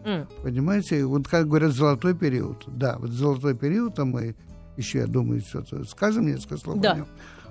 Mm. 0.04 0.28
Понимаете, 0.44 1.06
вот 1.06 1.28
как 1.28 1.48
говорят, 1.48 1.72
золотой 1.72 2.16
период. 2.16 2.64
Да, 2.68 2.98
вот 3.00 3.12
золотой 3.12 3.56
период, 3.56 3.98
а 4.00 4.06
мы 4.06 4.36
еще, 4.78 5.00
я 5.00 5.08
думаю, 5.08 5.42
что-то 5.42 5.84
скажем 5.86 6.26
несколько 6.26 6.58
слов 6.58 6.80
да. 6.80 6.94
о 6.94 6.96
нем. 6.98 7.08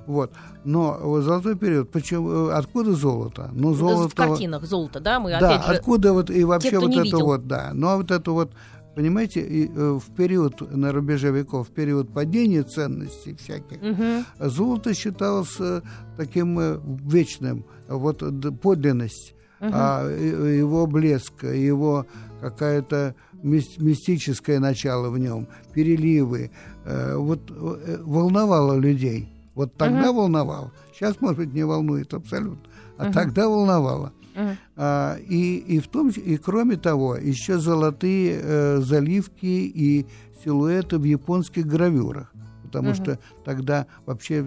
Вот. 0.07 0.33
Но 0.65 0.99
вот 1.01 1.23
золотой 1.23 1.57
период, 1.57 1.91
почему, 1.91 2.49
э, 2.49 2.53
откуда 2.53 2.93
золото? 2.93 3.51
Ну, 3.53 3.75
золото... 3.75 4.09
В 4.09 4.15
картинах 4.15 4.65
золото, 4.65 5.01
да? 5.01 5.21
Мы 5.21 5.31
да, 5.31 5.37
опять 5.37 5.67
же... 5.67 5.73
откуда 5.73 6.13
вот 6.13 6.31
и 6.31 6.45
вообще 6.45 6.71
те, 6.71 6.79
вот 6.79 6.93
это 6.93 7.03
видел. 7.03 7.25
вот, 7.25 7.47
да. 7.47 7.71
Ну, 7.75 7.89
а 7.89 7.97
вот 7.97 8.11
это 8.11 8.33
вот, 8.33 8.53
понимаете, 8.97 9.41
и, 9.41 9.69
э, 9.69 9.99
в 9.99 10.15
период, 10.17 10.61
на 10.75 10.93
рубеже 10.93 11.31
веков, 11.31 11.69
в 11.69 11.71
период 11.71 12.13
падения 12.13 12.63
ценностей 12.63 13.37
всяких, 13.37 13.81
угу. 13.83 14.51
золото 14.51 14.95
считалось 14.95 15.55
э, 15.61 15.83
таким 16.17 16.59
вечным, 17.07 17.65
вот 17.87 18.25
подлинность, 18.61 19.35
угу. 19.61 19.71
а, 19.73 20.09
его 20.09 20.87
блеск, 20.87 21.45
его 21.45 22.07
какая-то 22.41 23.15
мистическое 23.43 24.59
начало 24.61 25.11
в 25.11 25.19
нем, 25.19 25.47
переливы, 25.73 26.51
э, 26.85 27.17
вот 27.17 27.51
э, 27.51 27.99
волновало 28.03 28.79
людей. 28.79 29.29
Вот 29.55 29.77
тогда 29.77 30.09
uh-huh. 30.09 30.15
волновало. 30.15 30.73
Сейчас, 30.95 31.21
может 31.21 31.39
быть, 31.39 31.53
не 31.53 31.65
волнует 31.65 32.15
абсолютно, 32.15 32.63
а 32.97 33.07
uh-huh. 33.07 33.13
тогда 33.13 33.49
волновало. 33.49 34.13
Uh-huh. 34.35 34.57
А, 34.77 35.17
и, 35.29 35.57
и 35.57 35.81
в 35.81 35.89
том 35.89 36.11
и 36.11 36.37
кроме 36.37 36.77
того, 36.77 37.17
еще 37.17 37.59
золотые 37.59 38.41
э, 38.41 38.79
заливки 38.79 39.47
и 39.47 40.07
силуэты 40.45 40.99
в 40.99 41.05
японских 41.05 41.67
гравюрах. 41.67 42.33
Потому 42.63 42.91
uh-huh. 42.91 42.95
что 43.03 43.19
тогда 43.45 43.87
вообще 44.07 44.47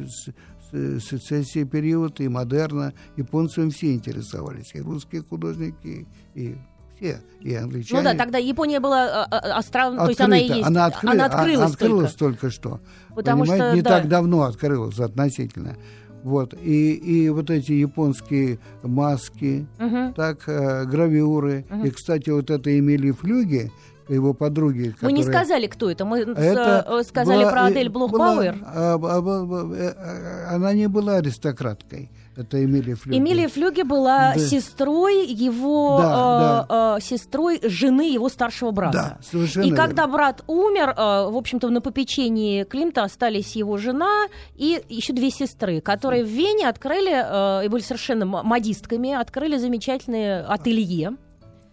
сецессия 0.72 1.66
период 1.66 2.20
и 2.20 2.28
модерна 2.28 2.94
японцами 3.16 3.70
все 3.70 3.94
интересовались. 3.94 4.72
И 4.74 4.82
русские 4.82 5.22
художники, 5.22 6.08
и 6.34 6.56
все, 7.04 7.22
и 7.42 7.54
англичане. 7.54 8.02
Ну 8.02 8.10
да, 8.10 8.16
тогда 8.16 8.38
Япония 8.38 8.80
была 8.80 9.26
а, 9.26 9.28
а, 9.30 9.60
островом, 9.60 9.98
то 9.98 10.08
есть 10.08 10.22
она 10.22 10.38
и 10.38 10.48
есть. 10.48 10.68
Она, 10.68 10.86
откры... 10.86 11.10
она 11.10 11.26
открылась, 11.26 11.72
а, 11.72 11.74
открылась 11.74 12.14
только. 12.14 12.40
только 12.40 12.56
что. 12.56 12.80
Потому 13.14 13.42
Понимаете, 13.42 13.66
что, 13.66 13.76
не 13.76 13.82
да. 13.82 13.90
так 13.90 14.08
давно 14.08 14.44
открылась 14.44 15.00
относительно. 15.00 15.76
Вот. 16.24 16.54
И, 16.54 16.94
и 16.94 17.30
вот 17.30 17.50
эти 17.50 17.74
японские 17.74 18.60
маски, 18.82 19.68
угу. 19.78 20.14
так, 20.16 20.48
э, 20.48 20.86
гравюры. 20.86 21.66
Угу. 21.70 21.86
И, 21.86 21.90
кстати, 21.90 22.30
вот 22.30 22.50
это 22.50 22.80
Эмили 22.80 23.12
Флюги, 23.12 23.72
его 24.08 24.34
подруги. 24.34 24.92
Которые... 24.92 25.12
Мы 25.12 25.18
не 25.18 25.24
сказали, 25.24 25.68
кто 25.68 25.92
это. 25.92 26.06
Мы 26.06 26.20
это 26.20 26.86
э, 26.88 27.04
сказали 27.04 27.44
была, 27.44 27.52
про 27.52 27.66
Адель 27.66 27.90
Блухбауэр. 27.90 28.56
А, 28.66 28.96
а, 28.96 29.20
а, 29.20 30.56
она 30.56 30.74
не 30.74 30.88
была 30.88 31.18
аристократкой. 31.18 32.10
Это 32.36 32.64
Эмилия 32.64 32.96
Флюге. 32.96 33.18
Эмилия 33.18 33.48
Флюге 33.48 33.84
была 33.84 34.34
да. 34.34 34.40
сестрой 34.40 35.28
его 35.28 35.98
да, 36.00 36.66
э, 36.66 36.68
да. 36.68 36.98
Э, 36.98 37.02
сестрой 37.02 37.60
жены 37.64 38.12
его 38.12 38.28
старшего 38.28 38.72
брата. 38.72 38.98
Да, 38.98 39.18
совершенно. 39.22 39.64
И 39.64 39.70
верно. 39.70 39.84
когда 39.86 40.08
брат 40.08 40.44
умер, 40.48 40.90
э, 40.90 40.94
в 41.30 41.38
общем-то 41.38 41.70
на 41.70 41.82
попечении 41.82 42.64
Климта 42.64 43.04
остались 43.04 43.56
его 43.56 43.78
жена 43.78 44.28
и 44.56 44.82
еще 44.90 45.14
две 45.14 45.30
сестры, 45.30 45.80
которые 45.80 46.24
в 46.24 46.28
Вене 46.28 46.68
открыли 46.68 47.14
э, 47.14 47.66
и 47.66 47.70
были 47.70 47.84
совершенно 47.84 48.26
модистками, 48.26 49.12
открыли 49.14 49.58
замечательные 49.58 50.42
ателье. 50.42 51.18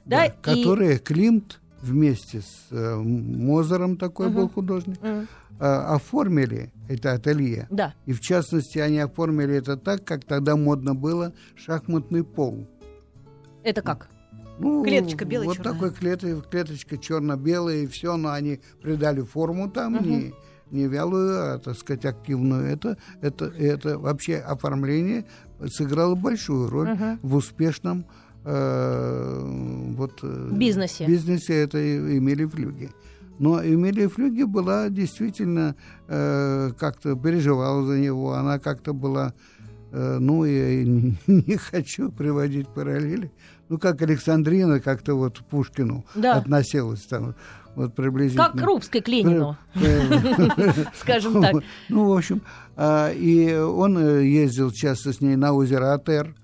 Да, 0.05 0.27
да, 0.27 0.35
которые 0.43 0.99
Климт 0.99 1.61
вместе 1.81 2.43
с 2.43 2.67
э, 2.71 2.97
Мозером 2.97 3.97
такой 3.97 4.27
угу. 4.27 4.35
был 4.37 4.49
художник. 4.51 5.03
Угу 5.03 5.27
оформили 5.61 6.73
это 6.89 7.13
ателье. 7.13 7.67
Да. 7.71 7.95
И 8.07 8.13
в 8.13 8.21
частности, 8.21 8.79
они 8.79 8.99
оформили 8.99 9.57
это 9.57 9.77
так, 9.77 10.05
как 10.05 10.25
тогда 10.25 10.57
модно 10.57 10.95
было 10.95 11.33
шахматный 11.55 12.25
пол. 12.25 12.67
Это 13.63 13.83
как? 13.83 14.09
Ну, 14.61 14.85
клеточка 14.85 15.25
белая, 15.25 15.49
Вот 15.49 15.57
черная. 15.57 15.73
такой 15.73 15.91
клет, 15.91 16.23
клеточка 16.51 16.99
черно-белая, 16.99 17.79
и 17.79 17.87
все, 17.87 18.17
но 18.17 18.31
они 18.31 18.61
придали 18.83 19.23
форму 19.23 19.71
там, 19.71 19.97
угу. 19.97 20.05
не, 20.05 20.35
не 20.71 20.87
вялую, 20.87 21.55
а, 21.55 21.59
так 21.59 21.77
сказать, 21.77 22.05
активную. 22.05 22.67
Это, 22.67 22.99
это, 23.23 23.47
это 23.47 23.99
вообще 23.99 24.37
оформление 24.37 25.25
сыграло 25.67 26.15
большую 26.15 26.69
роль 26.69 26.93
угу. 26.93 27.19
в 27.23 27.35
успешном 27.37 28.05
э, 28.45 29.93
вот, 29.97 30.19
э, 30.23 30.49
бизнесе. 30.53 31.07
бизнесе 31.07 31.63
это 31.63 31.79
имели 32.19 32.45
флюги. 32.45 32.91
Но 33.41 33.65
Эмилия 33.65 34.11
Флюги 34.11 34.43
была 34.43 34.91
действительно, 34.91 35.75
э, 36.09 36.73
как-то 36.79 37.17
переживала 37.17 37.87
за 37.87 37.99
него, 37.99 38.35
она 38.35 38.59
как-то 38.59 38.93
была, 38.93 39.33
э, 39.93 40.19
ну, 40.21 40.45
я 40.45 40.85
не, 40.85 41.17
не 41.27 41.57
хочу 41.57 42.13
приводить 42.13 42.69
параллели, 42.69 43.33
ну, 43.71 43.79
как 43.79 44.03
Александрина 44.03 44.79
как-то 44.79 45.15
вот 45.15 45.39
Пушкину 45.49 46.05
да. 46.15 46.35
относилась 46.35 47.01
там, 47.07 47.35
вот 47.75 47.95
приблизительно. 47.95 48.49
Как 48.49 48.59
Крупской 48.59 49.01
к 49.01 49.09
Ленину, 49.09 49.57
скажем 51.01 51.41
так. 51.41 51.55
Ну, 51.89 52.11
в 52.11 52.13
общем, 52.13 52.43
а, 52.77 53.11
и 53.11 53.55
он 53.55 53.97
э, 53.97 54.27
ездил 54.27 54.71
часто 54.71 55.15
с 55.15 55.23
ней 55.23 55.37
на 55.37 55.55
озеро 55.55 55.95
Атер, 55.95 56.35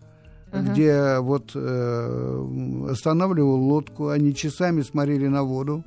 где 0.52 1.18
вот 1.18 1.52
э, 1.54 2.88
останавливал 2.90 3.61
лодку, 3.61 4.09
они 4.09 4.35
часами 4.35 4.82
смотрели 4.82 5.26
на 5.26 5.42
воду, 5.42 5.85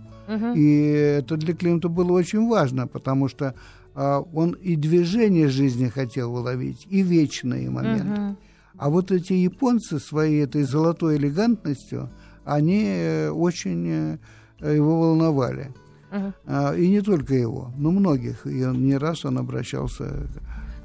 и 0.56 1.16
это 1.20 1.38
для 1.38 1.56
Климта 1.56 1.90
было 1.90 2.12
очень 2.12 2.48
важно, 2.48 2.86
потому 2.86 3.28
что 3.28 3.56
а, 3.96 4.22
он 4.34 4.52
и 4.52 4.76
движение 4.76 5.50
жизни 5.50 5.88
хотел 5.88 6.36
уловить, 6.36 6.86
и 6.90 7.02
вечные 7.02 7.70
моменты. 7.70 8.22
Угу. 8.22 8.36
А 8.78 8.90
вот 8.90 9.12
эти 9.12 9.34
японцы 9.34 10.00
своей 10.00 10.44
этой 10.44 10.64
золотой 10.64 11.18
элегантностью, 11.18 12.10
они 12.46 12.86
э, 12.86 13.30
очень 13.30 14.20
э, 14.62 14.76
его 14.76 15.00
волновали. 15.02 15.74
Uh-huh. 16.12 16.80
И 16.80 16.90
не 16.90 17.02
только 17.02 17.36
его, 17.36 17.72
но 17.78 17.92
многих. 17.92 18.48
И 18.48 18.64
он 18.64 18.84
не 18.84 18.98
раз 18.98 19.26
он 19.26 19.38
обращался 19.38 20.28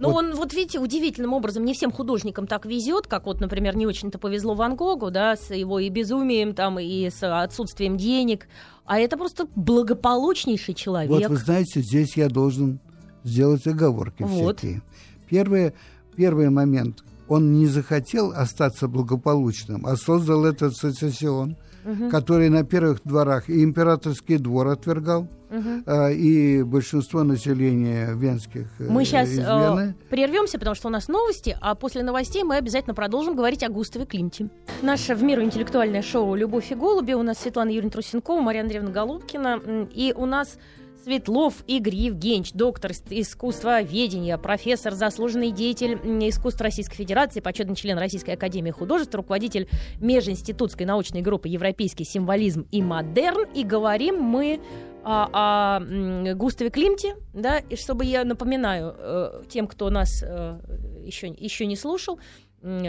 ну, 0.05 0.13
вот. 0.13 0.25
он, 0.25 0.35
вот 0.35 0.53
видите, 0.53 0.79
удивительным 0.79 1.33
образом 1.33 1.65
не 1.65 1.75
всем 1.75 1.91
художникам 1.91 2.47
так 2.47 2.67
везет, 2.67 3.07
как 3.07 3.27
вот, 3.27 3.41
например, 3.41 3.77
не 3.77 3.87
очень-то 3.87 4.19
повезло 4.19 4.55
Ван 4.55 4.77
Гогу, 4.77 5.11
да, 5.11 5.37
с 5.37 5.53
его 5.53 5.79
и 5.79 5.89
безумием 5.89 6.55
там, 6.55 6.79
и 6.79 7.11
с 7.11 7.23
отсутствием 7.23 7.97
денег. 7.97 8.47
А 8.85 8.99
это 8.99 9.17
просто 9.17 9.47
благополучнейший 9.57 10.75
человек. 10.75 11.11
Вот 11.11 11.27
вы 11.27 11.37
знаете, 11.37 11.81
здесь 11.81 12.17
я 12.17 12.29
должен 12.29 12.81
сделать 13.25 13.67
оговорки 13.67 14.23
вот. 14.23 14.59
всякие. 14.59 14.83
Первый, 15.29 15.73
первый 16.17 16.51
момент. 16.51 17.03
Он 17.27 17.55
не 17.55 17.67
захотел 17.67 18.33
остаться 18.33 18.87
благополучным, 18.87 19.87
а 19.87 19.97
создал 19.97 20.45
этот 20.45 20.77
сецессион, 20.77 21.57
угу. 21.85 22.11
который 22.11 22.51
на 22.51 22.65
первых 22.65 23.01
дворах 23.05 23.49
и 23.49 23.65
императорский 23.65 24.37
двор 24.37 24.69
отвергал, 24.69 25.27
угу. 25.59 26.09
и 26.11 26.63
большинство 26.63 27.23
населения 27.23 28.15
венских 28.15 28.67
э, 28.79 28.87
Мы 28.89 29.05
сейчас 29.05 29.31
э, 29.37 29.95
прервемся, 30.11 30.59
потому 30.59 30.75
что 30.75 30.89
у 30.89 30.91
нас 30.91 31.09
новости, 31.09 31.57
а 31.61 31.75
после 31.75 32.03
новостей 32.03 32.43
мы 32.43 32.57
обязательно 32.57 32.95
продолжим 32.95 33.37
говорить 33.37 33.63
о 33.63 33.69
Густаве 33.69 34.07
Климте. 34.07 34.49
Наше 34.83 35.15
в 35.15 35.23
миру 35.23 35.43
интеллектуальное 35.43 36.03
шоу 36.03 36.35
«Любовь 36.35 36.71
и 36.71 36.75
голуби». 36.75 37.13
У 37.13 37.23
нас 37.23 37.39
Светлана 37.39 37.71
Юрьевна 37.71 37.91
Трусенкова, 37.91 38.41
Мария 38.41 38.63
Андреевна 38.63 38.91
Голубкина. 38.91 39.61
И 39.93 40.13
у 40.17 40.27
нас 40.27 40.59
Светлов 41.05 41.65
Игорь 41.67 41.97
Евгеньевич, 41.97 42.53
доктор 42.55 42.93
искусствоведения, 43.11 44.39
профессор, 44.39 44.95
заслуженный 44.95 45.51
деятель 45.51 45.97
искусств 46.27 46.63
Российской 46.63 46.97
Федерации, 46.97 47.41
почетный 47.41 47.77
член 47.77 47.99
Российской 47.99 48.31
Академии 48.31 48.71
Художеств, 48.71 49.15
руководитель 49.15 49.69
межинститутской 50.01 50.87
научной 50.87 51.21
группы 51.21 51.49
«Европейский 51.49 52.05
символизм 52.05 52.67
и 52.73 52.81
модерн». 52.81 53.47
И 53.55 53.65
говорим 53.65 54.19
мы 54.19 54.61
о, 55.05 55.29
о 55.79 56.35
Густаве 56.35 56.71
Климте, 56.71 57.17
да, 57.35 57.59
и 57.59 57.77
чтобы 57.77 58.07
я 58.07 58.25
напоминаю 58.25 58.95
э, 58.97 59.43
тем, 59.51 59.67
кто 59.67 59.91
нас 59.91 60.25
э, 60.27 60.59
еще, 61.05 61.29
еще 61.29 61.67
не 61.67 61.77
слушал, 61.77 62.19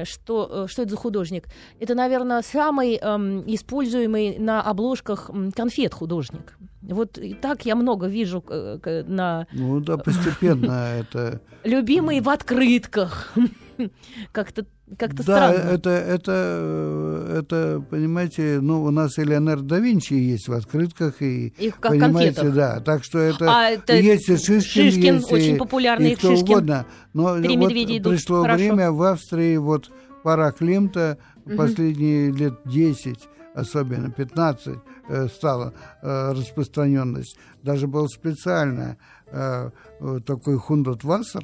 что, 0.06 0.66
э, 0.66 0.68
что 0.68 0.82
это 0.82 0.92
за 0.92 0.98
художник? 0.98 1.48
Это, 1.80 1.96
наверное, 1.96 2.42
самый 2.42 2.96
эм, 2.96 3.44
используемый 3.46 4.38
на 4.40 4.62
обложках 4.62 5.30
конфет 5.56 5.94
художник. 5.94 6.58
Вот 6.82 7.18
и 7.18 7.34
так 7.34 7.66
я 7.66 7.76
много 7.76 8.08
вижу 8.08 8.44
э, 8.48 9.04
на... 9.08 9.48
Ну 9.52 9.80
да, 9.80 9.98
постепенно 9.98 11.00
это... 11.00 11.42
Любимый 11.64 12.22
в 12.22 12.30
открытках. 12.30 13.34
Как-то 14.32 14.66
как-то 14.98 15.18
да, 15.18 15.52
странно. 15.52 15.70
это, 15.72 15.90
это, 15.90 16.32
э, 16.36 17.40
это, 17.40 17.84
понимаете, 17.90 18.60
ну, 18.62 18.84
у 18.84 18.92
нас 18.92 19.18
и 19.18 19.24
Леонардо 19.24 19.68
да 19.68 19.80
Винчи 19.80 20.14
есть 20.14 20.48
в 20.48 20.54
открытках, 20.54 21.22
и, 21.22 21.48
и 21.58 21.72
как 21.72 21.92
понимаете, 21.92 22.42
конфетах. 22.42 22.54
да, 22.54 22.80
так 22.82 23.04
что 23.04 23.18
это, 23.20 23.46
а 23.50 23.70
это 23.72 23.96
есть 23.96 24.30
и 24.30 24.38
Шишкин, 24.38 24.62
Шишкин 24.62 25.16
есть, 25.16 25.32
очень 25.32 25.56
и, 25.56 25.58
популярный 25.58 26.12
и 26.12 26.16
кто 26.16 26.30
Шишкин. 26.30 26.44
угодно. 26.46 26.86
Но 27.14 27.36
Три 27.42 27.58
вот 27.58 27.72
идут 27.72 28.14
пришло 28.14 28.42
хорошо. 28.44 28.58
время 28.58 28.92
в 28.92 29.02
Австрии, 29.02 29.58
вот 29.58 29.90
пора 30.24 30.52
Климта, 30.52 31.18
Мгм. 31.46 31.58
последние 31.58 32.32
лет 32.32 32.60
10, 32.66 33.28
особенно 33.54 34.12
15, 34.12 34.80
э, 35.10 35.28
стала 35.28 35.74
э, 36.02 36.32
распространенность. 36.32 37.38
Даже 37.64 37.88
был 37.88 38.08
специально 38.10 38.98
э, 39.32 39.70
э, 40.00 40.20
такой 40.26 40.58
Хундот 40.58 41.04
Вассер, 41.04 41.44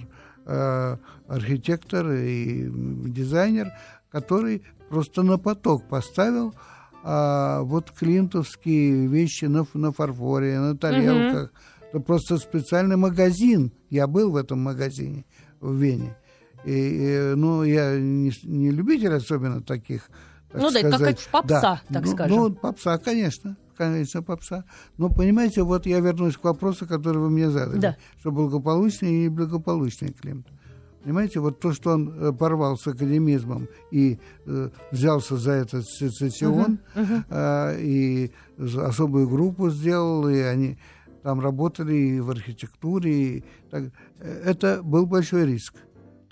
э, 0.52 0.98
архитектор 1.28 2.12
и 2.12 2.70
дизайнер, 3.10 3.72
который 4.10 4.64
просто 4.90 5.24
на 5.24 5.38
поток 5.38 5.88
поставил 5.88 6.54
а, 7.04 7.62
вот 7.62 7.92
клинтовские 7.92 9.08
вещи 9.08 9.46
на, 9.46 9.66
на 9.74 9.92
фарфоре, 9.92 10.60
на 10.60 10.78
тарелках. 10.78 11.52
Это 11.90 12.00
просто 12.00 12.38
специальный 12.38 12.98
магазин. 12.98 13.72
Я 13.90 14.08
был 14.08 14.32
в 14.32 14.36
этом 14.36 14.60
магазине 14.60 15.26
в 15.60 15.74
Вене. 15.76 16.16
И, 16.64 16.72
и, 16.72 17.34
ну, 17.36 17.64
я 17.64 17.98
не, 17.98 18.32
не 18.44 18.70
любитель 18.70 19.14
особенно 19.14 19.62
таких, 19.62 20.10
так 20.52 20.62
Ну 20.62 20.72
да, 20.72 20.80
сказать. 20.80 21.24
как 21.24 21.32
попса, 21.32 21.82
так 21.90 22.06
ну, 22.06 22.12
скажем. 22.12 22.38
Ну, 22.38 22.52
попса, 22.52 22.98
конечно. 23.00 23.58
Конечно, 23.86 24.22
попса. 24.22 24.64
Но 24.98 25.10
понимаете, 25.10 25.64
вот 25.64 25.88
я 25.88 26.00
вернусь 26.02 26.38
к 26.38 26.44
вопросу, 26.44 26.86
который 26.86 27.18
вы 27.18 27.30
мне 27.32 27.50
задали. 27.50 27.80
Да. 27.80 27.98
Что 28.20 28.32
благополучный 28.32 29.10
и 29.12 29.24
неблагополучный 29.26 30.12
Климт. 30.14 30.46
Понимаете, 31.04 31.40
вот 31.40 31.60
то, 31.60 31.74
что 31.74 31.94
он 31.94 32.10
э, 32.10 32.32
порвал 32.32 32.78
с 32.78 32.86
академизмом 32.86 33.68
и 33.90 34.20
э, 34.46 34.70
взялся 34.92 35.36
за 35.38 35.52
этот 35.54 35.86
сецессион, 35.88 36.78
э, 36.96 37.78
и 37.80 38.32
за- 38.60 38.86
особую 38.88 39.28
группу 39.28 39.72
сделал, 39.72 40.30
и 40.30 40.38
они 40.38 40.78
там 41.24 41.40
работали 41.40 41.96
и 41.96 42.20
в 42.20 42.30
архитектуре. 42.30 43.12
И 43.12 43.44
так. 43.72 43.84
Э, 44.20 44.44
Это 44.52 44.84
был 44.84 45.08
большой 45.08 45.46
риск. 45.48 45.74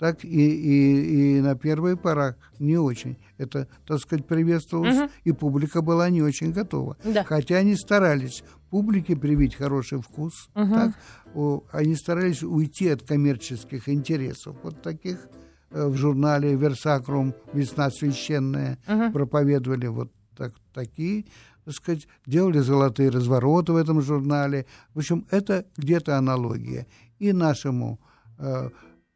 Так 0.00 0.24
и, 0.24 0.28
и, 0.28 1.36
и 1.36 1.40
на 1.42 1.54
первый 1.54 1.94
порах 1.94 2.34
не 2.58 2.78
очень. 2.78 3.18
Это, 3.36 3.68
так 3.86 4.00
сказать, 4.00 4.26
приветствовалось, 4.26 4.96
Мгм. 4.96 5.10
и 5.24 5.32
публика 5.32 5.82
была 5.82 6.08
не 6.08 6.22
очень 6.22 6.52
готова. 6.52 6.96
Да. 7.04 7.22
Хотя 7.22 7.56
они 7.58 7.76
старались 7.76 8.42
публике 8.70 9.14
привить 9.14 9.54
хороший 9.54 10.00
вкус, 10.00 10.48
Мгм. 10.54 10.74
так, 10.74 10.94
о, 11.34 11.62
они 11.70 11.94
старались 11.96 12.42
уйти 12.42 12.88
от 12.88 13.02
коммерческих 13.02 13.90
интересов. 13.90 14.56
Вот 14.62 14.80
таких 14.80 15.28
э, 15.70 15.86
в 15.86 15.94
журнале 15.96 16.54
«Версакрум. 16.56 17.34
Весна 17.52 17.90
священная» 17.90 18.78
Мгм. 18.88 19.12
проповедовали 19.12 19.86
вот 19.88 20.10
так, 20.34 20.54
такие, 20.72 21.26
так 21.66 21.74
сказать, 21.74 22.08
делали 22.26 22.60
золотые 22.60 23.10
развороты 23.10 23.72
в 23.72 23.76
этом 23.76 24.00
журнале. 24.00 24.64
В 24.94 24.98
общем, 25.00 25.26
это 25.30 25.66
где-то 25.76 26.16
аналогия 26.16 26.86
и 27.18 27.34
нашему 27.34 28.00
э, 28.38 28.70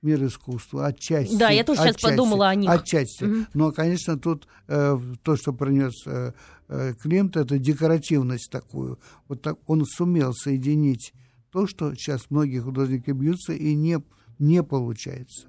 миру 0.05 0.27
искусства 0.27 0.87
отчасти. 0.87 1.37
Да, 1.37 1.51
я 1.51 1.65
тоже 1.65 1.81
сейчас 1.81 1.97
отчасти, 1.97 2.11
подумала 2.11 2.49
о 2.49 2.55
них. 2.55 2.71
Отчасти. 2.71 3.25
Мгм. 3.25 3.47
Но, 3.55 3.73
конечно, 3.73 4.19
тут 4.19 4.47
э, 4.69 4.99
то, 5.23 5.37
что 5.37 5.53
принес 5.53 6.07
э, 6.07 6.33
э, 6.69 6.95
Климт, 7.01 7.37
это 7.37 7.59
декоративность 7.59 8.51
такую. 8.51 8.99
Вот 9.29 9.43
так 9.43 9.59
он 9.67 9.85
сумел 9.85 10.33
соединить 10.33 11.13
то, 11.51 11.67
что 11.67 11.95
сейчас 11.95 12.31
многие 12.31 12.61
художники 12.61 13.11
бьются, 13.11 13.53
и 13.53 13.75
не, 13.75 14.03
не 14.39 14.63
получается. 14.63 15.49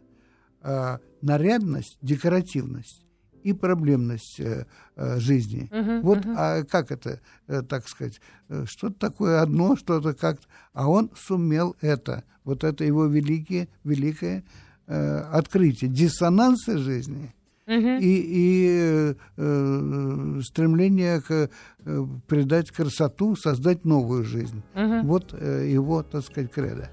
А, 0.61 0.99
нарядность, 1.21 1.97
декоративность 2.01 3.04
и 3.45 3.53
проблемность 3.53 4.39
э, 4.39 4.65
э, 4.95 5.19
жизни. 5.19 5.69
Мгм, 5.71 6.01
вот, 6.01 6.25
мгм. 6.25 6.35
а 6.35 6.63
как 6.63 6.91
это, 6.91 7.19
э, 7.47 7.61
так 7.61 7.87
сказать, 7.87 8.19
что-то 8.65 8.95
такое 8.99 9.41
одно, 9.41 9.75
что-то 9.75 10.13
как-то... 10.13 10.47
А 10.73 10.89
он 10.89 11.11
сумел 11.15 11.75
это, 11.79 12.23
вот 12.43 12.63
это 12.63 12.83
его 12.83 13.05
великие, 13.05 13.67
великое 13.83 14.43
открытие, 14.87 15.89
диссонансы 15.89 16.77
жизни 16.77 17.33
Мгм. 17.67 17.97
и, 17.99 18.23
и 18.27 19.15
э, 19.37 20.41
стремление 20.43 21.21
к, 21.21 21.49
э, 21.85 22.05
придать 22.27 22.69
красоту, 22.69 23.35
создать 23.35 23.85
новую 23.85 24.23
жизнь. 24.23 24.61
Мгм. 24.75 25.07
Вот 25.07 25.33
э, 25.33 25.67
его, 25.71 26.03
так 26.03 26.23
сказать, 26.23 26.51
кредо. 26.51 26.89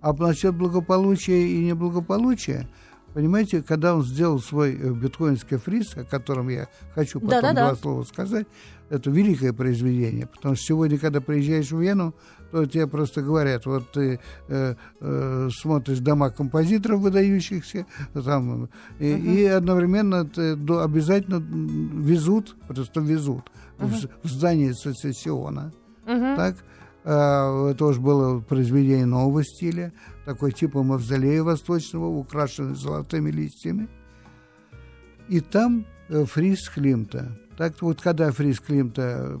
А 0.00 0.14
насчет 0.14 0.54
благополучия 0.54 1.46
и 1.46 1.64
неблагополучия, 1.64 2.68
понимаете, 3.14 3.62
когда 3.62 3.94
он 3.94 4.02
сделал 4.04 4.40
свой 4.40 4.74
э, 4.74 4.90
биткоинский 4.92 5.56
фриз, 5.56 5.96
о 5.96 6.04
котором 6.04 6.48
я 6.48 6.68
хочу 6.94 7.20
потом 7.20 7.40
Да-да-да. 7.40 7.68
два 7.68 7.76
слова 7.76 8.02
сказать, 8.04 8.46
это 8.90 9.10
великое 9.10 9.52
произведение, 9.52 10.26
потому 10.26 10.54
что 10.56 10.64
сегодня, 10.66 10.98
когда 10.98 11.20
приезжаешь 11.20 11.70
в 11.72 11.80
Вену, 11.80 12.14
то 12.50 12.66
тебе 12.66 12.86
просто 12.86 13.22
говорят, 13.22 13.66
вот 13.66 13.90
ты 13.92 14.20
э, 14.48 14.74
э, 15.00 15.48
смотришь 15.52 15.98
дома 15.98 16.30
композиторов 16.30 17.00
выдающихся, 17.00 17.86
там, 18.24 18.68
и, 19.00 19.06
и 19.10 19.44
одновременно 19.46 20.24
ты 20.24 20.54
до- 20.54 20.84
обязательно 20.84 21.36
везут, 22.02 22.56
просто 22.68 23.00
везут 23.00 23.50
в, 23.78 23.92
з- 23.96 24.08
в 24.22 24.28
здание 24.28 24.74
сецессиона. 24.74 25.72
Мгм. 26.06 26.36
Так, 26.36 26.56
А, 27.06 27.70
это 27.70 27.84
уж 27.84 27.98
было 27.98 28.40
произведение 28.40 29.04
нового 29.04 29.44
стиля, 29.44 29.92
такой 30.24 30.52
типа 30.52 30.82
мавзолея 30.82 31.42
восточного, 31.42 32.06
украшенный 32.06 32.74
золотыми 32.74 33.30
листьями. 33.30 33.88
И 35.28 35.40
там 35.40 35.86
э, 36.08 36.24
фриз 36.24 36.68
Климта. 36.68 37.36
Так 37.56 37.80
вот, 37.82 38.00
когда 38.00 38.30
фриз 38.32 38.60
Климта, 38.60 39.38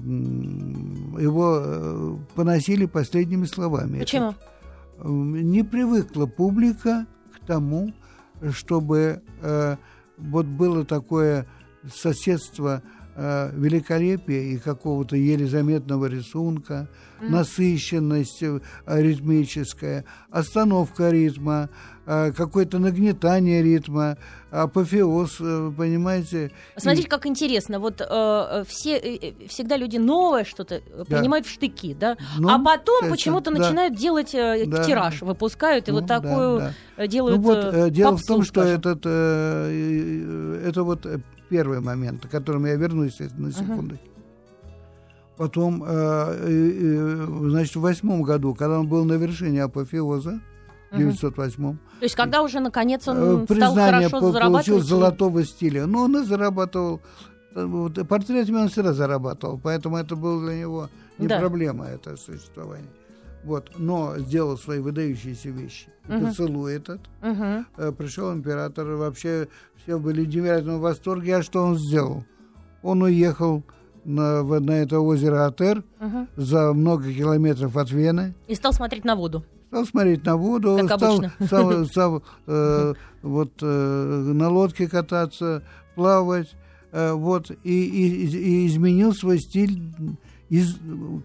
его 1.20 1.60
э, 1.62 2.16
поносили 2.34 2.86
последними 2.86 3.44
словами. 3.44 3.98
Почему? 4.00 4.34
М, 5.00 5.50
Не 5.50 5.62
привыкла 5.62 6.26
публика 6.26 7.06
к 7.34 7.46
тому, 7.46 7.92
чтобы 8.52 9.22
э, 9.42 9.76
вот 10.16 10.46
было 10.46 10.84
такое 10.84 11.46
соседство 11.92 12.82
э, 13.16 13.50
великолепия 13.54 14.40
и 14.40 14.58
какого-то 14.58 15.16
еле 15.16 15.46
заметного 15.46 16.06
рисунка, 16.06 16.88
насыщенность 17.20 18.42
э, 18.42 18.60
ритмическая, 18.86 20.04
остановка 20.30 21.10
ритма, 21.10 21.68
э, 22.06 22.32
какое-то 22.32 22.78
нагнетание 22.78 23.62
ритма, 23.62 24.16
апофеоз, 24.50 25.36
э, 25.40 25.72
понимаете? 25.76 26.50
Смотрите, 26.76 27.08
как 27.08 27.26
интересно. 27.26 27.78
Вот 27.80 28.00
э, 28.00 28.04
э, 28.08 28.64
все 28.68 28.96
э, 28.98 29.32
всегда 29.48 29.76
люди 29.76 29.96
новое 29.96 30.44
что-то 30.44 30.80
Да. 30.96 31.04
принимают 31.04 31.46
в 31.46 31.50
штыки, 31.50 31.94
да, 31.98 32.16
Ну, 32.38 32.48
а 32.48 32.58
потом 32.58 33.08
почему-то 33.10 33.50
да. 33.50 33.58
начинают 33.58 33.96
делать 33.96 34.34
э, 34.34 34.64
Да. 34.66 34.84
тираж, 34.84 35.22
выпускают 35.22 35.88
и 35.88 35.92
Ну, 35.92 35.98
вот 35.98 36.06
да, 36.06 36.20
такую 36.20 36.58
да. 36.58 36.72
э, 36.96 37.08
делают. 37.08 37.36
Ну 37.38 37.42
вот, 37.42 37.64
э, 37.74 37.90
дело 37.90 38.16
в 38.16 38.22
том, 38.22 38.42
что 38.42 38.60
скажем. 38.62 38.78
этот, 38.80 39.00
э, 39.04 40.62
это 40.66 40.82
вот 40.82 41.06
первый 41.48 41.80
момент, 41.80 42.26
к 42.26 42.30
которому 42.30 42.66
я 42.66 42.76
вернусь 42.76 43.18
на 43.36 43.52
секунду. 43.52 43.96
Потом, 45.36 45.82
э, 45.84 47.26
значит, 47.48 47.74
в 47.76 47.80
восьмом 47.80 48.22
году, 48.22 48.54
когда 48.54 48.78
он 48.78 48.88
был 48.88 49.04
на 49.04 49.14
вершине 49.14 49.64
апофеоза, 49.64 50.40
в 50.92 50.96
908 50.96 51.72
То 51.72 52.04
есть, 52.04 52.14
когда 52.14 52.42
уже 52.42 52.60
наконец 52.60 53.08
он 53.08 53.16
э, 53.16 53.20
стал 53.20 53.46
признание 53.46 54.08
хорошо 54.08 54.20
по- 54.20 54.32
зарабатывать. 54.32 54.66
получил 54.66 54.80
золотого 54.80 55.44
стиля. 55.44 55.86
Но 55.86 56.02
он 56.04 56.16
и 56.18 56.24
зарабатывал, 56.24 57.00
э, 57.56 57.88
портретами 58.08 58.58
он 58.58 58.68
всегда 58.68 58.92
зарабатывал, 58.92 59.58
поэтому 59.60 59.96
это 59.96 60.14
было 60.14 60.40
для 60.46 60.54
него 60.60 60.88
не 61.18 61.26
Да. 61.26 61.40
проблема, 61.40 61.86
это 61.86 62.16
существование. 62.16 62.86
Вот, 63.44 63.72
но 63.76 64.18
сделал 64.18 64.56
свои 64.56 64.80
выдающиеся 64.80 65.50
вещи. 65.50 65.88
Мгм. 66.08 66.26
Поцелуй 66.26 66.74
этот. 66.74 67.00
Э, 67.22 67.92
пришел 67.96 68.32
император, 68.32 68.86
вообще 68.86 69.48
все 69.82 69.98
были 69.98 70.24
в 70.24 70.28
невероятном 70.28 70.80
восторге. 70.80 71.36
А 71.36 71.42
что 71.42 71.62
он 71.62 71.78
сделал? 71.78 72.24
Он 72.82 73.02
уехал 73.02 73.62
на, 74.04 74.42
на 74.42 74.72
это 74.72 75.00
озеро 75.00 75.46
Атер 75.46 75.84
угу. 76.00 76.26
за 76.36 76.72
много 76.72 77.12
километров 77.12 77.76
от 77.76 77.90
Вены. 77.90 78.34
И 78.46 78.54
стал 78.54 78.72
смотреть 78.72 79.04
на 79.04 79.16
воду. 79.16 79.44
Стал 79.68 79.86
смотреть 79.86 80.24
на 80.24 80.36
воду, 80.36 80.78
как 80.86 80.98
стал, 80.98 81.16
обычно. 81.16 81.32
стал, 81.46 81.84
стал 81.86 82.22
э, 82.46 82.94
вот, 83.22 83.52
э, 83.60 83.66
на 83.66 84.48
лодке 84.48 84.88
кататься, 84.88 85.62
плавать, 85.94 86.54
э, 86.92 87.12
вот, 87.12 87.50
и, 87.50 87.84
и, 87.84 88.26
и 88.26 88.66
изменил 88.68 89.12
свой 89.12 89.38
стиль 89.38 89.80
из, 90.50 90.76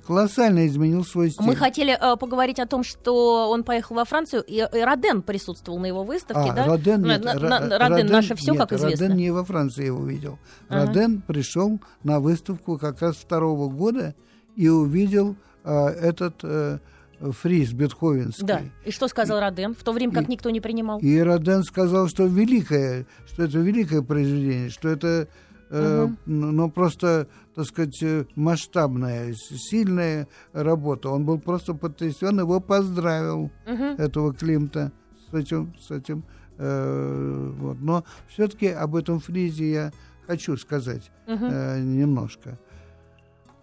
колоссально 0.07 0.67
изменил 0.67 1.03
свой 1.03 1.29
стиль. 1.29 1.45
Мы 1.45 1.55
хотели 1.55 1.97
э, 1.99 2.17
поговорить 2.17 2.59
о 2.59 2.65
том, 2.65 2.83
что 2.83 3.49
он 3.49 3.63
поехал 3.63 3.95
во 3.95 4.05
Францию, 4.05 4.43
и, 4.47 4.55
и 4.55 4.81
Роден 4.81 5.21
присутствовал 5.21 5.79
на 5.79 5.87
его 5.87 6.03
выставке, 6.03 6.51
а, 6.51 6.53
да? 6.53 6.65
Роден, 6.65 7.03
нет, 7.03 7.23
на, 7.23 7.33
на, 7.33 7.59
Роден, 7.59 7.93
Роден 7.93 8.07
наше 8.07 8.35
все, 8.35 8.51
нет, 8.51 8.61
как 8.61 8.73
известно. 8.73 9.07
Роден 9.07 9.17
не 9.17 9.31
во 9.31 9.43
Франции 9.43 9.85
его 9.85 10.05
видел. 10.05 10.39
Ага. 10.69 10.87
Роден 10.87 11.21
пришел 11.21 11.79
на 12.03 12.19
выставку 12.19 12.77
как 12.77 13.01
раз 13.01 13.17
второго 13.17 13.69
года 13.69 14.15
и 14.55 14.69
увидел 14.69 15.35
э, 15.63 15.87
этот 15.87 16.35
э, 16.43 16.79
фриз 17.19 17.73
бетховенский. 17.73 18.45
Да. 18.45 18.61
И 18.85 18.91
что 18.91 19.07
сказал 19.07 19.39
Роден, 19.39 19.75
в 19.75 19.83
то 19.83 19.91
время 19.91 20.13
как 20.13 20.29
и, 20.29 20.31
никто 20.31 20.49
не 20.49 20.61
принимал? 20.61 20.99
И 20.99 21.19
Роден 21.19 21.63
сказал, 21.63 22.07
что 22.07 22.25
великое, 22.25 23.05
что 23.27 23.43
это 23.43 23.59
великое 23.59 24.01
произведение, 24.01 24.69
что 24.69 24.89
это 24.89 25.27
Угу. 25.69 26.15
но 26.25 26.69
просто, 26.69 27.27
так 27.53 27.65
сказать, 27.65 28.01
э, 28.01 28.25
масштабная, 28.35 29.33
сильная 29.35 30.27
работа. 30.51 31.09
Он 31.09 31.25
был 31.25 31.39
просто 31.39 31.75
потрясен, 31.75 32.39
его 32.39 32.59
поздравил, 32.59 33.51
угу. 33.67 33.83
этого 33.97 34.33
Климта, 34.33 34.91
с 35.29 35.33
этим, 35.33 35.73
с 35.79 35.91
этим. 35.91 36.23
Э, 36.57 37.51
вот. 37.59 37.77
Но 37.81 38.03
все-таки 38.27 38.67
об 38.67 38.95
этом 38.95 39.19
фризе 39.19 39.71
я 39.71 39.91
хочу 40.25 40.57
сказать 40.57 41.11
угу. 41.27 41.45
э, 41.45 41.79
немножко. 41.81 42.57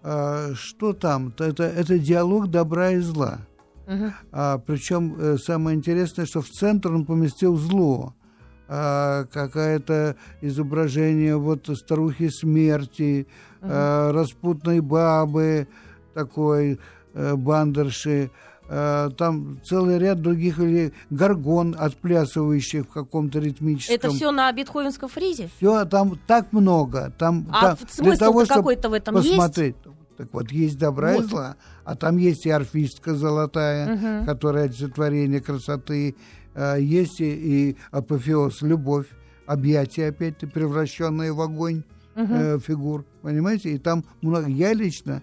А, 0.03 0.53
что 0.55 0.93
там? 0.93 1.35
Это, 1.39 1.65
это 1.65 1.99
диалог 1.99 2.49
добра 2.49 2.93
и 2.93 2.99
зла. 2.99 3.41
Угу. 3.89 4.13
А, 4.33 4.59
причем 4.59 5.17
э, 5.19 5.37
самое 5.39 5.77
интересное, 5.77 6.27
что 6.27 6.41
в 6.41 6.49
центр 6.49 6.93
он 6.93 7.05
поместил 7.05 7.57
зло 7.57 8.15
а, 8.69 9.25
какое-то 9.27 10.17
изображение 10.41 11.37
вот 11.37 11.69
старухи 11.75 12.29
смерти, 12.29 13.27
uh 13.61 13.69
а, 13.69 14.13
распутной 14.13 14.81
бабы 14.81 15.69
такой, 16.15 16.79
а, 17.15 17.37
бандерши, 17.37 18.31
а, 18.69 19.11
там 19.11 19.61
целый 19.65 19.99
ряд 19.99 20.21
других 20.21 20.59
или 20.59 20.93
горгон, 21.11 21.77
отплясывающих 21.79 22.87
в 22.87 22.89
каком-то 22.89 23.39
ритмическом. 23.39 23.95
Это 23.95 24.11
все 24.11 24.31
на 24.33 24.51
Бетховенском 24.53 25.09
фризе? 25.09 25.49
Все, 25.57 25.85
там 25.85 26.19
так 26.27 26.53
много. 26.53 27.13
Там, 27.19 27.47
а 27.53 27.77
там, 27.77 27.89
смысл 27.89 28.45
какой-то 28.47 28.89
в 28.89 28.93
этом 28.93 29.15
посмотреть. 29.15 29.77
есть? 29.85 29.97
Так 30.17 30.29
вот, 30.33 30.51
есть 30.51 30.79
добра 30.79 31.15
вот. 31.15 31.25
и 31.25 31.29
зла, 31.29 31.57
а 31.85 31.95
там 31.95 32.17
есть 32.17 32.47
и 32.47 32.51
арфистка 32.51 33.15
золотая, 33.15 33.95
угу. 33.95 34.27
которая 34.27 34.65
олицетворение 34.65 35.41
красоты, 35.41 36.15
Э, 36.57 36.77
есть 36.81 37.21
и, 37.21 37.71
и 37.71 37.77
апофеоз 37.91 38.63
любовь, 38.63 39.07
объятия 39.47 40.09
опять-таки 40.09 40.51
превращенные 40.51 41.33
в 41.33 41.41
огонь 41.41 41.85
угу. 42.17 42.33
э, 42.33 42.59
фигур, 42.59 43.05
понимаете? 43.21 43.73
И 43.73 43.79
там 43.79 44.05
много. 44.23 44.49
Я 44.49 44.73
лично, 44.73 45.23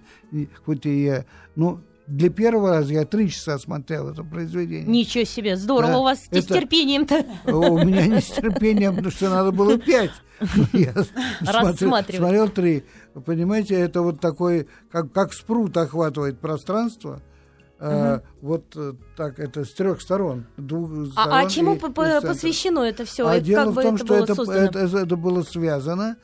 хоть 0.63 0.85
и 0.85 1.03
я, 1.03 1.25
ну, 1.55 1.81
для 2.07 2.29
первого 2.29 2.71
раза 2.71 2.93
я 2.93 3.05
три 3.05 3.29
часа 3.29 3.57
смотрел 3.57 4.09
это 4.09 4.23
произведение. 4.23 4.85
Ничего 4.85 5.23
себе, 5.23 5.55
здорово 5.55 5.93
да, 5.93 5.99
у 5.99 6.03
вас 6.03 6.23
это... 6.29 6.41
с 6.41 6.45
терпением-то. 6.45 7.25
У 7.45 7.77
меня 7.77 8.07
не 8.07 8.21
с 8.21 8.27
терпением, 8.27 8.95
потому 8.95 9.11
что 9.11 9.29
надо 9.29 9.51
было 9.51 9.77
пять. 9.77 10.11
Я 10.73 10.93
смотрел 11.73 12.49
три. 12.49 12.83
Понимаете, 13.25 13.75
это 13.75 14.01
вот 14.01 14.19
такой, 14.19 14.67
как, 14.91 15.11
как 15.11 15.33
спрут 15.33 15.77
охватывает 15.77 16.39
пространство– 16.39 17.21
Uh-huh. 17.83 18.21
вот 18.41 18.63
э, 18.77 18.93
так 19.17 19.39
это 19.39 19.65
с 19.65 19.73
трех 19.73 19.99
сторон. 19.99 20.45
Двух 20.55 20.89
а, 20.89 21.11
сторон 21.11 21.33
а 21.33 21.49
чему 21.49 21.73
и, 21.73 21.77
и 21.77 21.81
посвящено 22.25 22.79
это 22.79 23.03
все? 23.03 23.27
А 23.27 23.35
это, 23.35 23.45
дело 23.45 23.65
как 23.65 23.73
в 23.73 23.81
том, 23.81 23.95
это 23.95 24.05
что 24.05 24.15
это, 24.15 24.33
это, 24.53 24.79
это, 24.79 24.97
это 24.99 25.15
было 25.17 25.41
связано 25.41 26.15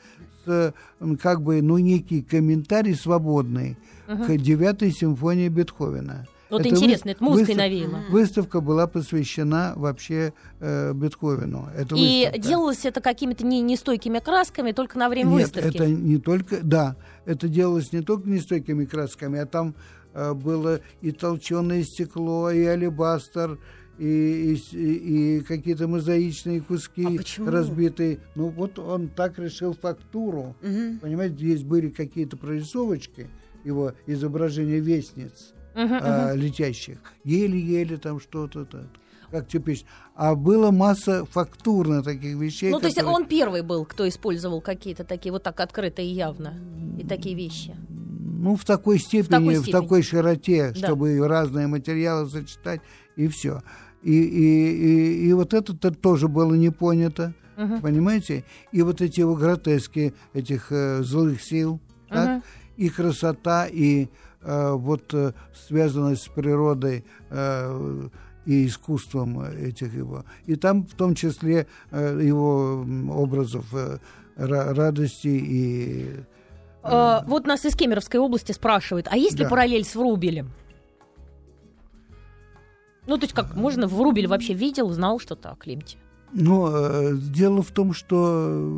с 0.46 0.72
как 1.20 1.42
бы 1.42 1.60
ну 1.60 1.76
некий 1.76 2.22
комментарий 2.22 2.94
свободный 2.94 3.76
uh-huh. 4.10 4.26
к 4.26 4.40
девятой 4.40 4.90
симфонии 4.92 5.48
Бетховена. 5.48 6.26
Вот 6.50 6.62
это 6.62 6.70
интересно, 6.70 7.10
вы, 7.10 7.12
это 7.12 7.24
музыкой 7.24 7.54
выстав, 7.54 7.56
навеяло. 7.58 8.00
Выставка 8.10 8.60
была 8.60 8.86
посвящена 8.88 9.72
вообще 9.76 10.32
э, 10.58 10.92
Бетховену. 10.92 11.68
Это 11.76 11.94
И 11.94 12.24
выставка. 12.24 12.38
делалось 12.48 12.84
это 12.84 13.00
какими-то 13.00 13.46
не, 13.46 13.60
нестойкими 13.60 14.18
красками 14.18 14.72
только 14.72 14.98
на 14.98 15.08
время 15.08 15.30
Нет, 15.30 15.54
выставки? 15.54 15.76
это 15.76 15.86
не 15.86 16.18
только, 16.18 16.58
да, 16.62 16.96
это 17.24 17.46
делалось 17.46 17.92
не 17.92 18.02
только 18.02 18.28
нестойкими 18.28 18.84
красками, 18.84 19.38
а 19.38 19.46
там 19.46 19.76
Э, 20.12 20.34
было 20.34 20.80
и 21.00 21.12
толченое 21.12 21.82
стекло, 21.82 22.50
и 22.50 22.64
алебастер, 22.64 23.58
и, 23.98 24.58
и, 24.72 25.36
и 25.36 25.40
какие-то 25.42 25.86
мозаичные 25.86 26.60
куски 26.60 27.06
а 27.06 27.50
разбитые. 27.50 28.20
Ну 28.34 28.48
вот 28.48 28.78
он 28.78 29.08
так 29.08 29.38
решил 29.38 29.74
фактуру. 29.74 30.56
Угу. 30.62 31.00
Понимаете, 31.02 31.34
здесь 31.36 31.62
были 31.62 31.90
какие-то 31.90 32.36
прорисовочки 32.36 33.28
его 33.64 33.92
изображения 34.06 34.80
вестниц 34.80 35.52
угу, 35.74 35.94
а, 36.00 36.30
угу. 36.32 36.40
летящих. 36.40 36.98
Еле-еле 37.24 37.96
там 37.96 38.20
что-то. 38.20 38.60
-то, 38.60 38.86
как 39.30 39.46
типично. 39.48 39.88
А 40.16 40.34
было 40.34 40.70
масса 40.70 41.24
фактурно 41.24 42.02
таких 42.02 42.36
вещей. 42.36 42.70
Ну, 42.70 42.80
то 42.80 42.86
есть 42.86 43.02
он 43.02 43.26
первый 43.26 43.62
был, 43.62 43.84
кто 43.84 44.08
использовал 44.08 44.60
какие-то 44.60 45.04
такие 45.04 45.32
вот 45.32 45.42
так 45.44 45.60
открыто 45.60 46.02
и 46.02 46.06
явно, 46.06 46.54
и 46.98 47.06
такие 47.06 47.36
вещи 47.36 47.76
ну, 48.40 48.56
в 48.56 48.64
такой 48.64 48.98
степени, 48.98 49.26
в 49.26 49.28
такой, 49.28 49.54
степени. 49.56 49.70
В 49.70 49.82
такой 49.82 50.02
широте, 50.02 50.72
да. 50.72 50.86
чтобы 50.86 51.28
разные 51.28 51.66
материалы 51.66 52.28
сочетать, 52.28 52.80
и 53.16 53.28
все. 53.28 53.62
И, 54.02 54.12
и, 54.12 54.70
и, 54.72 55.28
и 55.28 55.32
вот 55.34 55.52
это 55.52 55.72
-то 55.74 55.94
тоже 55.94 56.26
было 56.28 56.54
не 56.54 56.70
понято, 56.70 57.34
угу. 57.58 57.80
понимаете? 57.82 58.44
И 58.72 58.82
вот 58.82 59.02
эти 59.02 59.20
вот 59.20 59.38
гротески 59.38 60.14
этих 60.32 60.72
э, 60.72 61.02
злых 61.02 61.42
сил, 61.42 61.74
угу. 61.74 61.80
так? 62.08 62.42
И 62.80 62.88
красота, 62.88 63.66
и 63.66 64.08
э, 64.42 64.72
вот 64.72 65.14
э, 65.14 65.32
связанность 65.66 66.22
с 66.22 66.28
природой, 66.28 67.04
э, 67.30 68.08
и 68.46 68.66
искусством 68.66 69.40
этих 69.40 69.94
его. 69.94 70.24
И 70.46 70.56
там 70.56 70.84
в 70.84 70.94
том 70.94 71.14
числе 71.14 71.66
э, 71.90 72.20
его 72.22 72.84
образов 73.10 73.66
э, 73.74 73.98
радости 74.36 75.28
и 75.28 76.24
Э, 76.82 77.20
вот 77.26 77.46
нас 77.46 77.64
из 77.64 77.74
Кемеровской 77.74 78.20
области 78.20 78.52
спрашивают, 78.52 79.06
а 79.10 79.16
есть 79.16 79.38
ли 79.38 79.44
да. 79.44 79.50
параллель 79.50 79.84
с 79.84 79.94
Врубелем? 79.94 80.50
Ну, 83.06 83.16
то 83.16 83.24
есть 83.24 83.34
как, 83.34 83.54
можно 83.54 83.86
Врубель 83.86 84.26
вообще 84.26 84.54
видел, 84.54 84.90
знал 84.90 85.18
что-то 85.18 85.50
о 85.50 85.56
Климте? 85.56 85.98
Ну, 86.32 86.68
э, 86.70 87.16
дело 87.16 87.62
в 87.62 87.70
том, 87.72 87.92
что, 87.92 88.76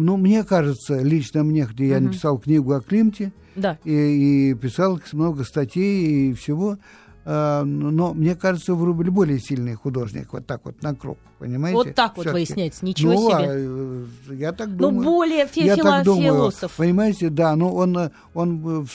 ну, 0.00 0.16
мне 0.16 0.44
кажется, 0.44 1.00
лично 1.00 1.42
мне, 1.42 1.66
где 1.70 1.88
я 1.88 2.00
написал 2.00 2.38
книгу 2.38 2.72
о 2.72 2.80
Климте, 2.80 3.32
да. 3.56 3.78
и, 3.84 4.50
и 4.50 4.54
писал 4.54 5.00
много 5.12 5.44
статей 5.44 6.30
и 6.30 6.34
всего, 6.34 6.78
а, 7.24 7.64
но 7.64 8.14
мне 8.14 8.34
кажется, 8.34 8.74
Врубель 8.74 9.10
более 9.10 9.38
сильный 9.38 9.74
художник, 9.74 10.32
вот 10.32 10.46
так 10.46 10.64
вот 10.64 10.82
на 10.82 10.94
круг, 10.94 11.18
понимаете? 11.38 11.76
Вот 11.76 11.94
так 11.94 12.16
вот 12.16 12.26
выясняется, 12.26 12.84
ничего 12.84 13.12
ну, 13.12 13.30
себе. 13.30 14.08
А, 14.30 14.34
я 14.34 14.52
так 14.52 14.74
думаю. 14.74 14.96
Ну, 14.96 15.02
более 15.02 15.46
фи- 15.46 15.64
я 15.64 15.76
так 15.76 16.04
думаю, 16.04 16.24
философ. 16.24 16.72
Понимаете, 16.76 17.28
да, 17.28 17.54
но 17.56 17.72
он, 17.74 18.10
он 18.32 18.84
в 18.84 18.88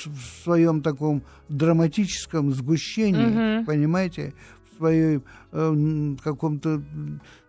своем 0.44 0.82
таком 0.82 1.22
драматическом 1.50 2.52
сгущении, 2.52 3.60
угу. 3.60 3.66
понимаете, 3.68 4.34
в 4.74 4.78
своей 4.78 5.22
э, 5.52 6.16
каком-то 6.24 6.82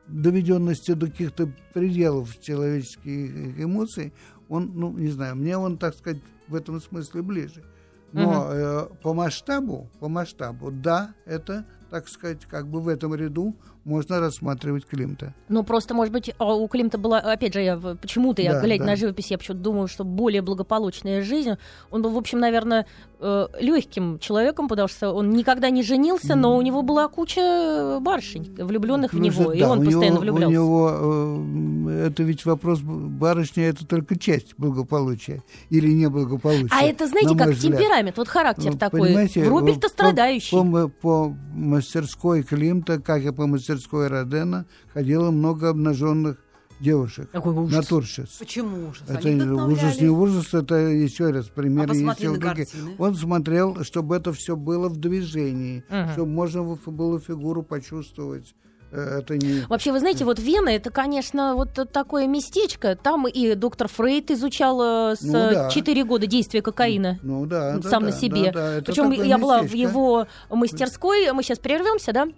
доведенности 0.09 0.92
до 0.92 1.07
каких-то 1.07 1.51
пределов 1.75 2.40
человеческих 2.40 3.61
эмоций, 3.62 4.12
он, 4.49 4.73
ну, 4.75 4.92
не 4.92 5.09
знаю, 5.09 5.37
мне 5.37 5.57
он, 5.57 5.79
так 5.79 5.95
сказать, 5.95 6.23
в 6.49 6.55
этом 6.55 6.81
смысле 6.81 7.23
ближе. 7.23 7.64
Но 8.12 8.51
э, 8.51 8.87
по 9.03 9.12
масштабу, 9.12 9.90
по 10.01 10.09
масштабу, 10.09 10.71
да, 10.71 11.14
это, 11.27 11.66
так 11.90 12.09
сказать, 12.09 12.47
как 12.47 12.69
бы 12.69 12.81
в 12.81 12.88
этом 12.88 13.14
ряду 13.14 13.55
можно 13.87 14.18
рассматривать 14.18 14.85
Климта. 14.85 15.33
Ну, 15.49 15.62
просто, 15.62 15.94
может 15.94 16.12
быть, 16.12 16.33
а 16.38 16.55
у 16.57 16.66
Климта 16.66 16.99
была, 16.99 17.20
опять 17.20 17.55
же, 17.55 17.61
я 17.62 17.77
почему-то, 17.77 18.42
я, 18.42 18.55
да, 18.55 18.61
глядя 18.61 18.83
да. 18.83 18.90
на 18.90 18.96
живопись, 18.96 19.31
я 19.31 19.38
почему-то 19.38 19.62
думаю, 19.62 19.87
что 19.87 20.03
более 20.03 20.42
благополучная 20.42 21.22
жизнь. 21.22 21.53
Он 21.92 22.03
был, 22.03 22.11
в 22.11 22.18
общем, 22.18 22.40
наверное, 22.40 22.87
э, 23.20 23.46
легким 23.61 24.18
человеком, 24.18 24.66
потому 24.66 24.88
что 24.88 25.12
он 25.12 25.31
никогда 25.31 25.70
не 25.70 25.85
женился, 25.85 26.35
но 26.35 26.57
у 26.57 26.62
него 26.62 26.83
была 26.83 27.07
куча 27.07 28.01
барышень, 28.01 28.57
влюбленных 28.59 29.12
ну, 29.12 29.20
в 29.20 29.22
него, 29.22 29.51
да, 29.51 29.57
и 29.57 29.62
он 29.62 29.85
постоянно 29.85 30.14
него, 30.14 30.20
влюблялся. 30.20 30.49
У 30.49 30.51
него, 30.51 31.88
э, 31.88 32.07
это 32.09 32.25
ведь 32.25 32.44
вопрос 32.44 32.81
барышни, 32.81 33.62
это 33.62 33.87
только 33.87 34.18
часть 34.18 34.55
благополучия 34.59 35.44
или 35.70 35.92
неблагополучия. 35.92 36.70
А 36.72 36.83
это, 36.83 37.07
знаете, 37.07 37.37
как 37.37 37.51
взгляд. 37.51 37.79
темперамент, 37.79 38.18
вот 38.18 38.27
характер 38.27 38.72
ну, 38.72 38.79
такой. 38.79 39.29
Врубель-то 39.37 39.88
страдающий. 39.88 40.57
По, 40.57 40.64
по, 40.64 40.88
по 40.88 41.37
мастерской 41.55 42.42
Климта, 42.42 43.01
как 43.01 43.22
и 43.22 43.31
по 43.31 43.46
мастерской 43.46 43.75
мастерской 43.76 44.08
Родена 44.08 44.66
ходило 44.92 45.30
много 45.30 45.68
обнаженных 45.68 46.36
девушек. 46.80 47.30
Какой 47.30 47.54
ужас. 47.54 47.76
Натурщиц. 47.76 48.36
Почему 48.38 48.88
ужас? 48.88 49.04
Это 49.08 49.28
ужас 49.28 50.00
не 50.00 50.08
ужас, 50.08 50.52
это 50.52 50.74
еще 50.74 51.30
раз 51.30 51.46
пример. 51.46 51.90
А 51.90 51.94
есть 51.94 52.22
на 52.22 52.38
картины. 52.38 52.94
Он 52.98 53.14
смотрел, 53.14 53.82
чтобы 53.84 54.16
это 54.16 54.32
все 54.32 54.56
было 54.56 54.88
в 54.88 54.96
движении, 54.96 55.84
угу. 55.88 56.12
чтобы 56.12 56.30
можно 56.30 56.62
было 56.86 57.18
фигуру 57.20 57.62
почувствовать 57.62 58.54
Э, 58.92 59.18
это 59.18 59.36
не... 59.36 59.66
Вообще, 59.68 59.92
вы 59.92 60.00
знаете, 60.00 60.24
вот 60.24 60.38
Вена, 60.38 60.70
это, 60.70 60.90
конечно, 60.90 61.54
вот 61.54 61.70
такое 61.92 62.26
местечко. 62.26 62.96
Там 62.96 63.26
и 63.26 63.54
доктор 63.54 63.88
Фрейд 63.88 64.30
изучал 64.30 65.12
э, 65.12 65.16
с 65.16 65.22
ну, 65.22 65.32
да. 65.32 65.70
4 65.70 66.04
года 66.04 66.26
действия 66.26 66.62
кокаина. 66.62 67.18
Ну 67.22 67.46
да. 67.46 67.80
Сам 67.82 68.04
да, 68.04 68.10
на 68.10 68.12
себе. 68.12 68.52
Да, 68.52 68.76
да, 68.76 68.82
Причем 68.84 69.10
я 69.10 69.38
была 69.38 69.62
в 69.62 69.72
его 69.72 70.26
мастерской. 70.50 71.30
Мы 71.32 71.42
сейчас 71.42 71.58
прервемся, 71.58 72.12
да? 72.12 72.28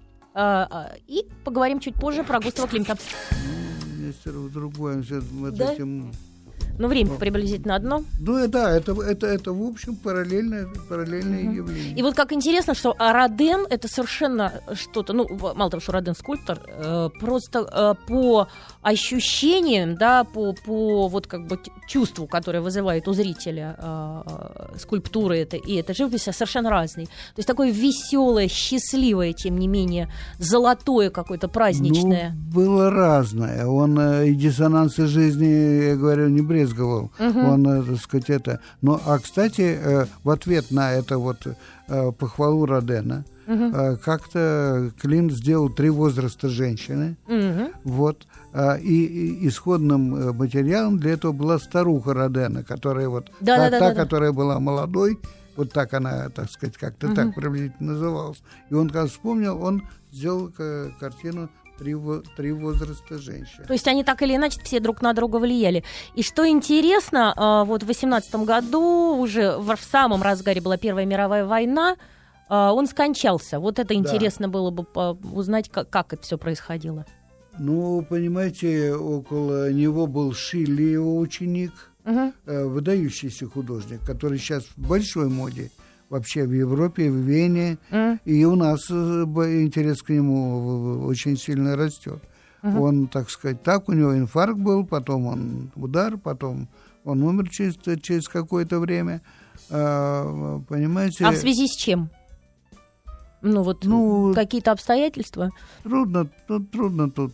А, 0.41 0.69
а, 0.71 0.93
и 1.09 1.27
поговорим 1.45 1.81
чуть 1.81 1.97
позже 1.97 2.23
про 2.23 2.39
Густава 2.39 2.69
Климта. 2.69 2.97
Ну, 4.25 4.49
другое. 4.49 5.03
Да? 5.51 5.73
Этим 5.73 6.13
ну, 6.79 6.87
время 6.87 7.17
приблизительно 7.17 7.75
одно. 7.75 8.05
Ну, 8.21 8.47
да, 8.47 8.71
это, 8.71 8.93
это, 9.03 9.27
это 9.27 9.53
в 9.53 9.63
общем, 9.63 9.97
параллельное, 9.97 10.69
параллельное 10.89 11.43
угу. 11.43 11.53
явление. 11.57 11.99
И 11.99 12.03
вот 12.03 12.15
как 12.15 12.33
интересно, 12.33 12.75
что 12.75 12.95
Роден— 12.99 13.67
это 13.71 13.89
совершенно 13.89 14.53
что-то, 14.75 15.13
ну, 15.13 15.27
мало 15.57 15.71
того, 15.71 15.81
что 15.81 15.91
Роден 15.91 16.15
скульптор, 16.15 16.61
э, 16.67 17.09
просто 17.19 17.59
э, 17.61 17.95
по 18.07 18.47
ощущениям, 18.89 19.97
да, 19.97 20.25
по, 20.25 20.55
по 20.55 21.09
вот 21.09 21.27
как 21.27 21.47
бы 21.47 21.59
чувству, 21.87 22.27
которое 22.27 22.61
вызывает 22.61 23.07
у 23.07 23.13
зрителя 23.13 23.77
э, 23.79 24.23
э, 24.27 24.79
скульптуры 24.79 25.39
это, 25.39 25.57
и 25.57 25.75
эта 25.75 25.95
живопись, 25.95 26.23
совершенно 26.23 26.71
разные. 26.71 27.07
То 27.07 27.39
есть 27.39 27.47
такое 27.47 27.71
веселое, 27.71 28.49
счастливое, 28.49 29.35
тем 29.35 29.59
не 29.59 29.69
менее, 29.69 30.09
золотое 30.39 31.11
какое-то 31.11 31.49
праздничное. 31.49 32.35
Ну, 32.35 32.53
было 32.55 32.91
разное. 32.91 33.67
Он 33.67 33.99
э, 33.99 34.29
и 34.29 34.35
диссонансы 34.35 35.07
жизни, 35.07 35.89
я 35.91 35.97
говорю, 35.97 36.29
не 36.29 36.41
брезговал. 36.41 37.11
Угу. 37.19 37.39
Он, 37.41 37.69
э, 37.69 37.83
так 37.83 38.01
сказать, 38.01 38.31
это... 38.31 38.61
Ну, 38.81 38.99
а, 39.05 39.19
кстати, 39.19 39.79
э, 39.79 40.07
в 40.25 40.31
ответ 40.31 40.71
на 40.71 40.93
это 40.93 41.19
вот 41.19 41.47
э, 41.89 42.13
похвалу 42.13 42.65
Родена, 42.65 43.25
Угу. 43.49 43.99
Как-то 44.05 44.93
Клин 45.01 45.31
сделал 45.31 45.71
три 45.71 45.89
возраста 45.89 46.51
женщины. 46.51 47.17
Угу. 47.27 47.73
Вот. 47.85 48.27
А, 48.61 48.75
и, 48.75 49.47
исходным 49.47 50.17
э, 50.17 50.33
материалом 50.33 50.99
для 50.99 51.13
этого 51.13 51.31
была 51.31 51.61
старуха 51.61 52.13
Родена, 52.13 52.65
которая 52.65 53.09
вот 53.09 53.31
да, 53.39 53.57
та, 53.57 53.71
да, 53.71 53.79
та 53.79 53.89
да, 53.91 53.95
которая 53.95 54.33
да. 54.33 54.37
была 54.37 54.59
молодой, 54.59 55.21
вот 55.55 55.73
так 55.73 55.95
она, 55.95 56.29
так 56.31 56.51
сказать, 56.51 56.77
как-то 56.77 57.07
угу. 57.07 57.15
так 57.15 57.37
приблизительно 57.37 57.93
называлась. 57.93 58.43
И 58.69 58.75
он, 58.75 58.89
когда 58.89 59.07
вспомнил, 59.07 59.63
он 59.63 59.87
сделал 60.11 60.51
картину 60.99 61.49
три, 61.79 61.95
три 62.37 62.51
возраста 62.51 63.19
женщин. 63.19 63.65
То 63.65 63.75
есть 63.75 63.87
они 63.87 64.03
так 64.03 64.23
или 64.23 64.35
иначе 64.35 64.61
все 64.65 64.81
друг 64.81 65.03
на 65.03 65.13
друга 65.13 65.37
влияли. 65.37 65.85
И 66.17 66.25
что 66.25 66.45
интересно, 66.49 67.35
а, 67.37 67.65
вот 67.65 67.85
в 67.85 67.87
18 67.87 68.45
году 68.45 69.19
уже 69.19 69.57
в 69.57 69.77
самом 69.81 70.21
разгаре 70.21 70.61
была 70.61 70.77
Первая 70.79 71.07
мировая 71.07 71.45
война, 71.45 71.95
а, 72.49 72.73
он 72.73 72.89
скончался. 72.89 73.61
Вот 73.61 73.79
это 73.79 73.95
интересно 73.95 74.49
да. 74.49 74.53
было 74.53 74.71
бы 74.73 74.85
узнать, 75.33 75.69
как, 75.69 75.89
как 75.91 76.13
это 76.13 76.25
все 76.25 76.39
происходило. 76.39 77.07
Ну, 77.59 78.05
понимаете, 78.09 78.95
около 78.95 79.73
него 79.73 80.07
был 80.07 80.33
Шилли, 80.33 80.83
его 80.83 81.19
ученик, 81.19 81.73
угу. 82.05 82.33
выдающийся 82.47 83.47
художник, 83.47 84.01
который 84.05 84.39
сейчас 84.39 84.65
в 84.77 84.89
большой 84.89 85.29
моде 85.29 85.71
вообще 86.09 86.45
в 86.45 86.53
Европе, 86.53 87.11
в 87.11 87.17
Вене, 87.17 87.79
угу. 87.91 88.19
и 88.25 88.45
у 88.45 88.57
нас 88.57 88.91
э, 88.91 88.95
интерес 88.95 90.03
к 90.03 90.11
нему 90.11 91.05
очень 91.05 91.37
сильно 91.37 91.77
растет. 91.77 92.23
Угу. 92.63 92.83
Он, 92.83 93.07
так 93.09 93.31
сказать, 93.31 93.63
так, 93.63 93.89
у 93.89 93.93
него 93.93 94.17
инфаркт 94.17 94.59
был, 94.59 94.85
потом 94.85 95.27
он 95.27 95.71
удар, 95.77 96.17
потом 96.17 96.69
он 97.05 97.23
умер 97.23 97.49
через, 97.51 97.77
через 98.03 98.29
какое-то 98.29 98.81
время. 98.81 99.23
А, 99.71 100.61
понимаете? 100.69 101.25
А 101.25 101.31
в 101.31 101.37
связи 101.37 101.67
с 101.67 101.77
чем? 101.77 102.11
Ну 103.41 103.63
вот 103.63 103.85
ну, 103.85 104.33
какие-то 104.35 104.73
обстоятельства? 104.73 105.51
Трудно, 105.85 106.29
тут 106.49 106.71
трудно 106.73 107.09
тут 107.09 107.33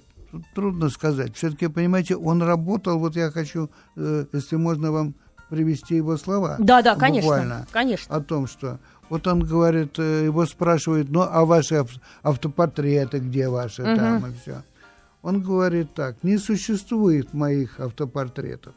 трудно 0.55 0.89
сказать. 0.89 1.37
Все-таки, 1.37 1.69
понимаете, 1.69 2.17
он 2.17 2.43
работал, 2.43 2.99
вот 2.99 3.17
я 3.17 3.31
хочу, 3.31 3.71
э, 3.97 4.27
если 4.33 4.57
можно 4.57 4.93
вам 4.93 5.15
привести 5.51 5.97
его 5.97 6.17
слова. 6.17 6.57
Да, 6.59 6.83
да, 6.83 6.97
конечно, 6.97 7.67
конечно. 7.71 8.15
О 8.15 8.21
том, 8.21 8.47
что 8.47 8.79
вот 9.09 9.27
он 9.27 9.41
говорит, 9.41 9.99
э, 9.99 10.25
его 10.25 10.47
спрашивают, 10.47 11.11
ну, 11.11 11.23
а 11.23 11.45
ваши 11.45 11.85
автопортреты, 12.23 13.19
где 13.19 13.49
ваши 13.49 13.83
угу. 13.83 13.97
там 13.97 14.27
и 14.27 14.33
все. 14.41 14.63
Он 15.23 15.43
говорит 15.43 15.95
так, 15.95 16.17
не 16.23 16.39
существует 16.39 17.33
моих 17.33 17.81
автопортретов. 17.81 18.75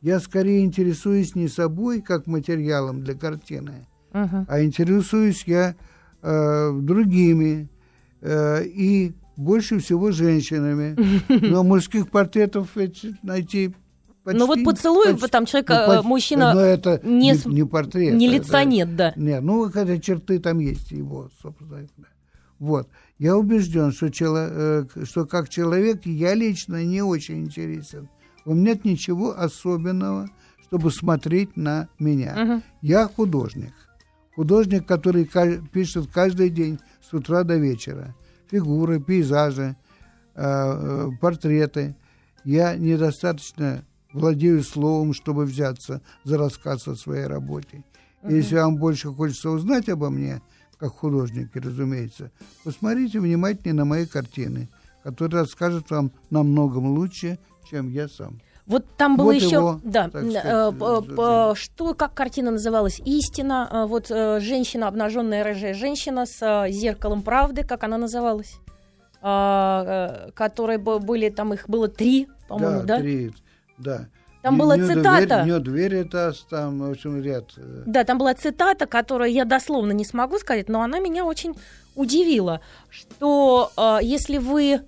Я 0.00 0.20
скорее 0.20 0.64
интересуюсь 0.64 1.34
не 1.34 1.48
собой, 1.48 2.00
как 2.00 2.26
материалом 2.26 3.02
для 3.02 3.14
картины, 3.14 3.86
угу. 4.12 4.46
а 4.48 4.62
интересуюсь 4.62 5.44
я 5.46 5.74
э, 6.22 6.72
другими. 6.72 7.68
Э, 8.20 8.62
и 8.64 9.14
больше 9.38 9.78
всего 9.78 10.10
женщинами. 10.10 10.96
Но 11.48 11.62
мужских 11.64 12.10
портретов 12.10 12.76
найти 13.22 13.74
Почти, 14.24 14.40
ну 14.40 14.46
вот 14.46 14.62
поцелуй, 14.62 15.12
почти, 15.14 15.28
там 15.28 15.46
человек, 15.46 15.70
ну, 15.70 15.86
почти, 15.86 16.06
мужчина, 16.06 16.52
но 16.52 16.60
это 16.60 17.00
не, 17.02 17.30
не, 17.30 17.54
не 17.54 17.64
портрет. 17.64 18.14
Не 18.14 18.28
лица 18.28 18.60
это, 18.60 18.68
нет, 18.68 18.94
да. 18.94 19.14
Нет, 19.16 19.42
ну 19.42 19.70
хотя 19.70 19.96
черты 19.98 20.38
там 20.38 20.58
есть 20.58 20.90
его, 20.90 21.30
собственно. 21.40 21.86
Вот. 22.58 22.90
Я 23.18 23.38
убежден, 23.38 23.90
что, 23.90 24.10
чело, 24.10 24.36
э, 24.38 24.84
что 25.04 25.24
как 25.24 25.48
человек 25.48 26.04
я 26.04 26.34
лично 26.34 26.84
не 26.84 27.00
очень 27.00 27.44
интересен. 27.44 28.10
У 28.44 28.52
меня 28.52 28.72
нет 28.72 28.84
ничего 28.84 29.30
особенного, 29.30 30.28
чтобы 30.66 30.90
смотреть 30.90 31.56
на 31.56 31.88
меня. 31.98 32.36
Угу. 32.38 32.62
Я 32.82 33.08
художник. 33.08 33.72
Художник, 34.36 34.84
который 34.84 35.26
пишет 35.72 36.08
каждый 36.12 36.50
день 36.50 36.80
с 37.00 37.14
утра 37.14 37.44
до 37.44 37.56
вечера 37.56 38.14
фигуры, 38.50 39.00
пейзажи, 39.00 39.76
э, 40.34 40.42
э, 40.42 41.08
портреты. 41.20 41.96
Я 42.44 42.76
недостаточно 42.76 43.84
владею 44.12 44.62
словом, 44.62 45.12
чтобы 45.12 45.44
взяться 45.44 46.02
за 46.24 46.38
рассказ 46.38 46.88
о 46.88 46.96
своей 46.96 47.26
работе. 47.26 47.84
Uh-huh. 48.22 48.34
Если 48.34 48.56
вам 48.56 48.76
больше 48.76 49.12
хочется 49.12 49.50
узнать 49.50 49.88
обо 49.88 50.10
мне, 50.10 50.40
как 50.78 50.92
художнике, 50.92 51.60
разумеется, 51.60 52.30
посмотрите 52.64 53.20
внимательнее 53.20 53.74
на 53.74 53.84
мои 53.84 54.06
картины, 54.06 54.68
которые 55.02 55.42
расскажут 55.42 55.90
вам 55.90 56.12
намного 56.30 56.78
лучше, 56.78 57.38
чем 57.68 57.90
я 57.90 58.08
сам. 58.08 58.40
Вот 58.68 58.84
там 58.98 59.16
было 59.16 59.26
вот 59.26 59.34
еще, 59.34 59.56
его, 59.56 59.80
да, 59.82 60.08
сказать, 60.10 60.44
э, 60.44 61.54
что, 61.54 61.94
как 61.94 62.12
картина 62.12 62.50
называлась, 62.50 63.00
истина, 63.00 63.66
э, 63.70 63.86
вот 63.86 64.10
э, 64.10 64.40
женщина, 64.40 64.88
обнаженная 64.88 65.42
рыжая 65.42 65.72
женщина 65.72 66.26
с 66.26 66.66
зеркалом 66.68 67.22
правды, 67.22 67.64
как 67.64 67.82
она 67.84 67.96
называлась, 67.96 68.58
а, 69.22 70.28
которые 70.34 70.78
были, 70.78 71.30
там 71.30 71.54
их 71.54 71.66
было 71.66 71.88
три, 71.88 72.28
по-моему, 72.46 72.80
да? 72.80 72.96
Да, 72.96 72.98
три, 72.98 73.32
да. 73.78 74.08
Там 74.42 74.54
не, 74.54 74.60
была 74.60 74.76
не 74.76 74.86
цитата. 74.86 75.42
Дверь, 75.42 75.54
не 75.54 75.60
дверь 75.60 75.94
это 75.94 76.32
там, 76.48 76.78
в 76.80 76.90
общем, 76.90 77.22
ряд. 77.22 77.46
Да, 77.56 78.04
там 78.04 78.18
была 78.18 78.34
цитата, 78.34 78.86
которую 78.86 79.32
я 79.32 79.46
дословно 79.46 79.92
не 79.92 80.04
смогу 80.04 80.38
сказать, 80.38 80.68
но 80.68 80.82
она 80.82 80.98
меня 81.00 81.24
очень 81.24 81.54
удивила, 81.96 82.60
что 82.90 83.72
э, 83.76 83.98
если 84.02 84.36
вы 84.36 84.80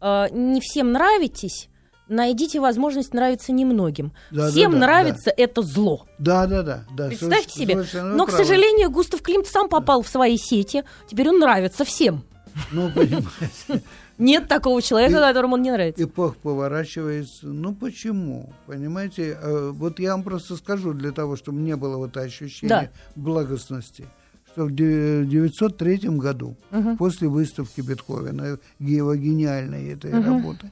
э, 0.00 0.26
не 0.30 0.60
всем 0.60 0.92
нравитесь, 0.92 1.68
найдите 2.12 2.60
возможность 2.60 3.14
нравиться 3.14 3.52
немногим. 3.52 4.12
Да, 4.30 4.50
Всем 4.50 4.72
да, 4.72 4.78
да, 4.78 4.86
нравится 4.86 5.32
да. 5.36 5.42
это 5.42 5.62
зло. 5.62 6.06
Да, 6.18 6.46
да, 6.46 6.62
да. 6.62 6.84
да 6.96 7.08
Представьте 7.08 7.60
себе. 7.60 7.76
Но, 7.76 8.26
правы. 8.26 8.26
к 8.26 8.30
сожалению, 8.30 8.90
Густав 8.90 9.22
Климт 9.22 9.46
сам 9.46 9.68
попал 9.68 10.02
в 10.02 10.08
свои 10.08 10.36
сети. 10.36 10.84
Теперь 11.08 11.28
он 11.28 11.38
нравится 11.38 11.84
всем. 11.84 12.24
Ну, 12.70 12.90
понимаете. 12.90 13.82
Нет 14.18 14.46
такого 14.46 14.80
человека, 14.82 15.16
и, 15.16 15.20
которому 15.20 15.54
он 15.54 15.62
не 15.62 15.70
нравится. 15.70 16.04
Эпох 16.04 16.36
поворачивается. 16.36 17.46
Ну 17.46 17.74
почему? 17.74 18.52
Понимаете, 18.66 19.36
э, 19.40 19.70
вот 19.72 19.98
я 19.98 20.12
вам 20.12 20.22
просто 20.22 20.56
скажу 20.56 20.92
для 20.92 21.12
того, 21.12 21.34
чтобы 21.34 21.60
не 21.60 21.74
было 21.76 21.96
вот 21.96 22.16
ощущения 22.16 22.68
да. 22.68 22.90
благостности 23.16 24.06
что 24.52 24.66
в 24.66 24.72
1903 24.72 26.10
году, 26.18 26.56
угу. 26.70 26.96
после 26.96 27.26
выставки 27.28 27.80
Бетховена, 27.80 28.58
его 28.78 29.14
гениальной 29.14 29.94
этой 29.94 30.12
угу. 30.12 30.28
работы, 30.28 30.70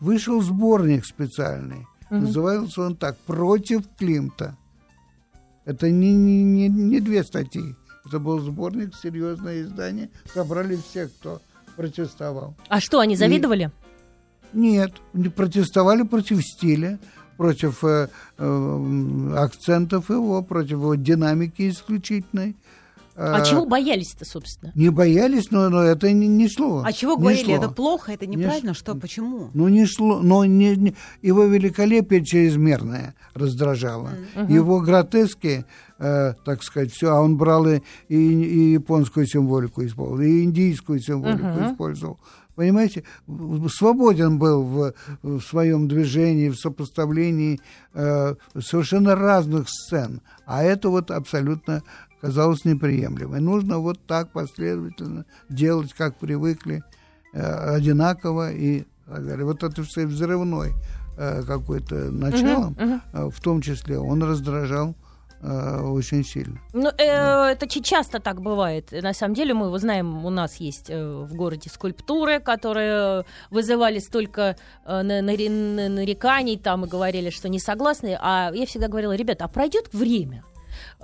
вышел 0.00 0.42
сборник 0.42 1.04
специальный. 1.06 1.86
Угу. 2.10 2.20
Назывался 2.20 2.82
он 2.82 2.96
так 2.96 3.16
«Против 3.18 3.82
Климта». 3.98 4.56
Это 5.64 5.90
не, 5.90 6.14
не, 6.14 6.44
не, 6.44 6.68
не 6.68 7.00
две 7.00 7.24
статьи. 7.24 7.74
Это 8.06 8.20
был 8.20 8.38
сборник, 8.38 8.94
серьезное 8.94 9.62
издание. 9.62 10.10
Собрали 10.32 10.76
всех, 10.76 11.12
кто 11.14 11.40
протестовал. 11.74 12.54
А 12.68 12.80
что, 12.80 13.00
они 13.00 13.16
завидовали? 13.16 13.72
И... 14.52 14.58
Нет, 14.58 14.92
протестовали 15.34 16.02
против 16.02 16.40
стиля, 16.42 17.00
против 17.36 17.82
э, 17.82 18.08
э, 18.38 19.32
акцентов 19.36 20.08
его, 20.08 20.40
против 20.42 20.72
его 20.72 20.94
динамики 20.94 21.68
исключительной. 21.68 22.54
А, 23.16 23.36
а 23.36 23.44
чего 23.44 23.64
боялись-то, 23.64 24.26
собственно? 24.26 24.72
Не 24.74 24.90
боялись, 24.90 25.50
но, 25.50 25.70
но 25.70 25.82
это 25.82 26.12
не, 26.12 26.28
не 26.28 26.48
шло. 26.48 26.82
А 26.84 26.92
чего 26.92 27.14
не 27.14 27.20
говорили? 27.20 27.44
шло. 27.44 27.54
Это 27.54 27.68
плохо, 27.70 28.12
это 28.12 28.26
неправильно, 28.26 28.68
не 28.68 28.74
что, 28.74 28.94
почему? 28.94 29.50
Ну, 29.54 29.68
не 29.68 29.86
шло, 29.86 30.20
но 30.20 30.44
не, 30.44 30.76
не, 30.76 30.94
его 31.22 31.44
великолепие 31.44 32.22
чрезмерное 32.22 33.14
раздражало. 33.32 34.10
Mm-hmm. 34.34 34.52
Его 34.52 34.80
гротески, 34.80 35.64
э, 35.98 36.34
так 36.44 36.62
сказать, 36.62 36.92
все, 36.92 37.14
а 37.14 37.20
он 37.22 37.38
брал 37.38 37.66
и, 37.66 37.80
и, 38.08 38.16
и 38.16 38.72
японскую 38.72 39.26
символику 39.26 39.84
использовал, 39.84 40.20
и 40.20 40.44
индийскую 40.44 41.00
символику 41.00 41.44
mm-hmm. 41.44 41.72
использовал. 41.72 42.18
Понимаете, 42.56 43.04
свободен 43.68 44.38
был 44.38 44.62
в, 44.62 44.94
в 45.22 45.40
своем 45.42 45.88
движении, 45.88 46.48
в 46.48 46.56
сопоставлении 46.56 47.60
э, 47.92 48.34
совершенно 48.58 49.14
разных 49.14 49.68
сцен. 49.68 50.22
А 50.46 50.62
это 50.62 50.88
вот 50.88 51.10
абсолютно 51.10 51.82
казалось 52.20 52.64
неприемлемой. 52.64 53.40
Нужно 53.40 53.78
вот 53.78 53.98
так 54.06 54.30
последовательно 54.32 55.24
делать, 55.48 55.92
как 55.92 56.16
привыкли, 56.16 56.82
э, 57.32 57.74
одинаково 57.76 58.52
и 58.52 58.84
так 59.06 59.26
далее. 59.26 59.44
Вот 59.44 59.62
это 59.62 59.82
все 59.82 60.06
взрывной 60.06 60.72
э, 61.18 61.42
какой-то 61.42 62.10
началом, 62.10 62.74
uh-huh, 62.74 63.00
uh-huh. 63.12 63.30
в 63.30 63.40
том 63.40 63.60
числе, 63.60 63.98
он 63.98 64.22
раздражал 64.22 64.94
очень 65.42 66.24
сильно. 66.24 66.58
Ну, 66.72 66.88
э, 66.88 66.94
да. 66.96 67.52
это 67.52 67.68
часто 67.68 68.20
так 68.20 68.40
бывает. 68.40 68.90
На 68.90 69.12
самом 69.12 69.34
деле 69.34 69.52
мы 69.52 69.66
его 69.66 69.78
знаем, 69.78 70.24
у 70.24 70.30
нас 70.30 70.56
есть 70.56 70.88
в 70.88 71.28
городе 71.34 71.68
скульптуры, 71.68 72.40
которые 72.40 73.24
вызывали 73.50 73.98
столько 73.98 74.56
нареканий 74.86 76.56
там 76.58 76.86
и 76.86 76.88
говорили, 76.88 77.28
что 77.30 77.50
не 77.50 77.60
согласны. 77.60 78.18
А 78.20 78.50
я 78.54 78.64
всегда 78.64 78.88
говорила, 78.88 79.14
ребята, 79.14 79.44
а 79.44 79.48
пройдет 79.48 79.92
время, 79.92 80.42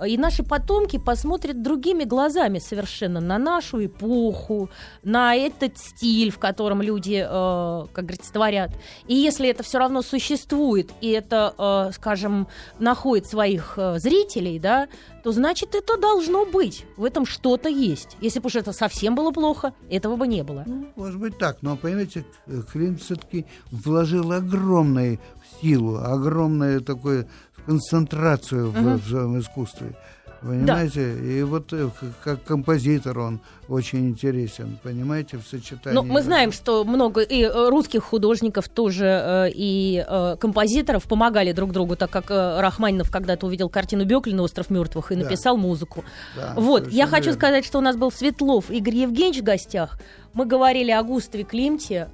и 0.05 0.17
наши 0.17 0.43
потомки 0.43 0.97
посмотрят 0.97 1.61
другими 1.61 2.03
глазами 2.03 2.59
совершенно 2.59 3.19
на 3.19 3.37
нашу 3.37 3.85
эпоху, 3.85 4.69
на 5.03 5.35
этот 5.35 5.77
стиль, 5.77 6.31
в 6.31 6.39
котором 6.39 6.81
люди, 6.81 7.25
э, 7.25 7.87
как 7.93 8.05
говорится, 8.05 8.33
творят. 8.33 8.71
И 9.07 9.15
если 9.15 9.49
это 9.49 9.63
все 9.63 9.79
равно 9.79 10.01
существует, 10.01 10.91
и 11.01 11.09
это, 11.09 11.53
э, 11.57 11.93
скажем, 11.93 12.47
находит 12.79 13.27
своих 13.27 13.73
э, 13.77 13.99
зрителей, 13.99 14.59
да, 14.59 14.87
то 15.23 15.31
значит 15.31 15.75
это 15.75 15.97
должно 15.97 16.45
быть. 16.45 16.85
В 16.97 17.05
этом 17.05 17.25
что-то 17.25 17.69
есть. 17.69 18.17
Если 18.21 18.39
бы 18.39 18.47
уж 18.47 18.55
это 18.55 18.73
совсем 18.73 19.15
было 19.15 19.31
плохо, 19.31 19.73
этого 19.89 20.15
бы 20.15 20.27
не 20.27 20.43
было. 20.43 20.63
Ну, 20.65 20.87
может 20.95 21.19
быть 21.19 21.37
так, 21.37 21.57
но, 21.61 21.77
понимаете, 21.77 22.25
Клим 22.71 22.97
все-таки 22.97 23.45
вложил 23.71 24.31
огромную 24.31 25.19
силу, 25.61 25.97
огромное 25.97 26.79
такое 26.79 27.27
концентрацию 27.65 28.69
угу. 28.69 28.79
в, 28.79 29.01
в 29.01 29.07
своем 29.07 29.39
искусстве. 29.39 29.95
Понимаете? 30.43 31.13
Да. 31.13 31.25
И 31.25 31.43
вот 31.43 31.71
э, 31.71 31.89
как 32.21 32.43
композитор 32.43 33.17
он 33.17 33.39
очень 33.69 34.09
интересен, 34.09 34.77
понимаете, 34.83 35.37
в 35.37 35.47
сочетании. 35.47 35.95
Ну, 35.95 36.03
мы 36.03 36.21
знаем, 36.21 36.51
что 36.51 36.83
много 36.83 37.21
и 37.21 37.43
э, 37.43 37.69
русских 37.69 38.03
художников 38.03 38.67
тоже, 38.67 39.05
э, 39.05 39.51
и 39.55 40.05
композиторов 40.39 41.03
помогали 41.03 41.53
друг 41.53 41.71
другу, 41.71 41.95
так 41.95 42.09
как 42.09 42.29
Рахманинов 42.29 43.09
когда-то 43.09 43.45
увидел 43.45 43.69
картину 43.69 44.03
Беклина 44.03 44.43
«Остров 44.43 44.69
мертвых» 44.69 45.13
и 45.13 45.15
да. 45.15 45.23
написал 45.23 45.55
музыку. 45.55 46.03
Да, 46.35 46.53
вот, 46.57 46.91
я 46.91 47.07
хочу 47.07 47.27
верно. 47.27 47.39
сказать, 47.39 47.65
что 47.65 47.77
у 47.77 47.81
нас 47.81 47.95
был 47.95 48.11
Светлов 48.11 48.69
Игорь 48.69 48.95
Евгеньевич 48.95 49.41
в 49.41 49.43
гостях. 49.43 49.97
Мы 50.33 50.45
говорили 50.45 50.91
о 50.91 51.03
Густаве 51.03 51.43
Климте, 51.45 52.09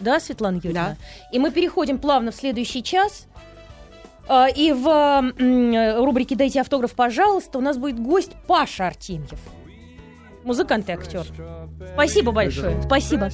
да, 0.00 0.20
Светлана 0.20 0.56
Юрьевна? 0.56 0.90
Да. 0.90 0.96
И 1.32 1.38
мы 1.38 1.50
переходим 1.50 1.98
плавно 1.98 2.30
в 2.30 2.36
следующий 2.36 2.82
час. 2.82 3.26
А, 4.26 4.48
и 4.48 4.72
в 4.72 6.02
рубрике 6.04 6.34
«Дайте 6.36 6.60
автограф, 6.60 6.94
пожалуйста» 6.94 7.58
у 7.58 7.60
нас 7.60 7.76
будет 7.76 8.00
гость 8.00 8.32
Паша 8.46 8.86
Артемьев. 8.86 9.38
Музыкант 10.44 10.88
и 10.88 10.92
актер. 10.92 11.26
Спасибо 11.94 12.32
большое. 12.32 12.82
Спасибо. 12.82 13.30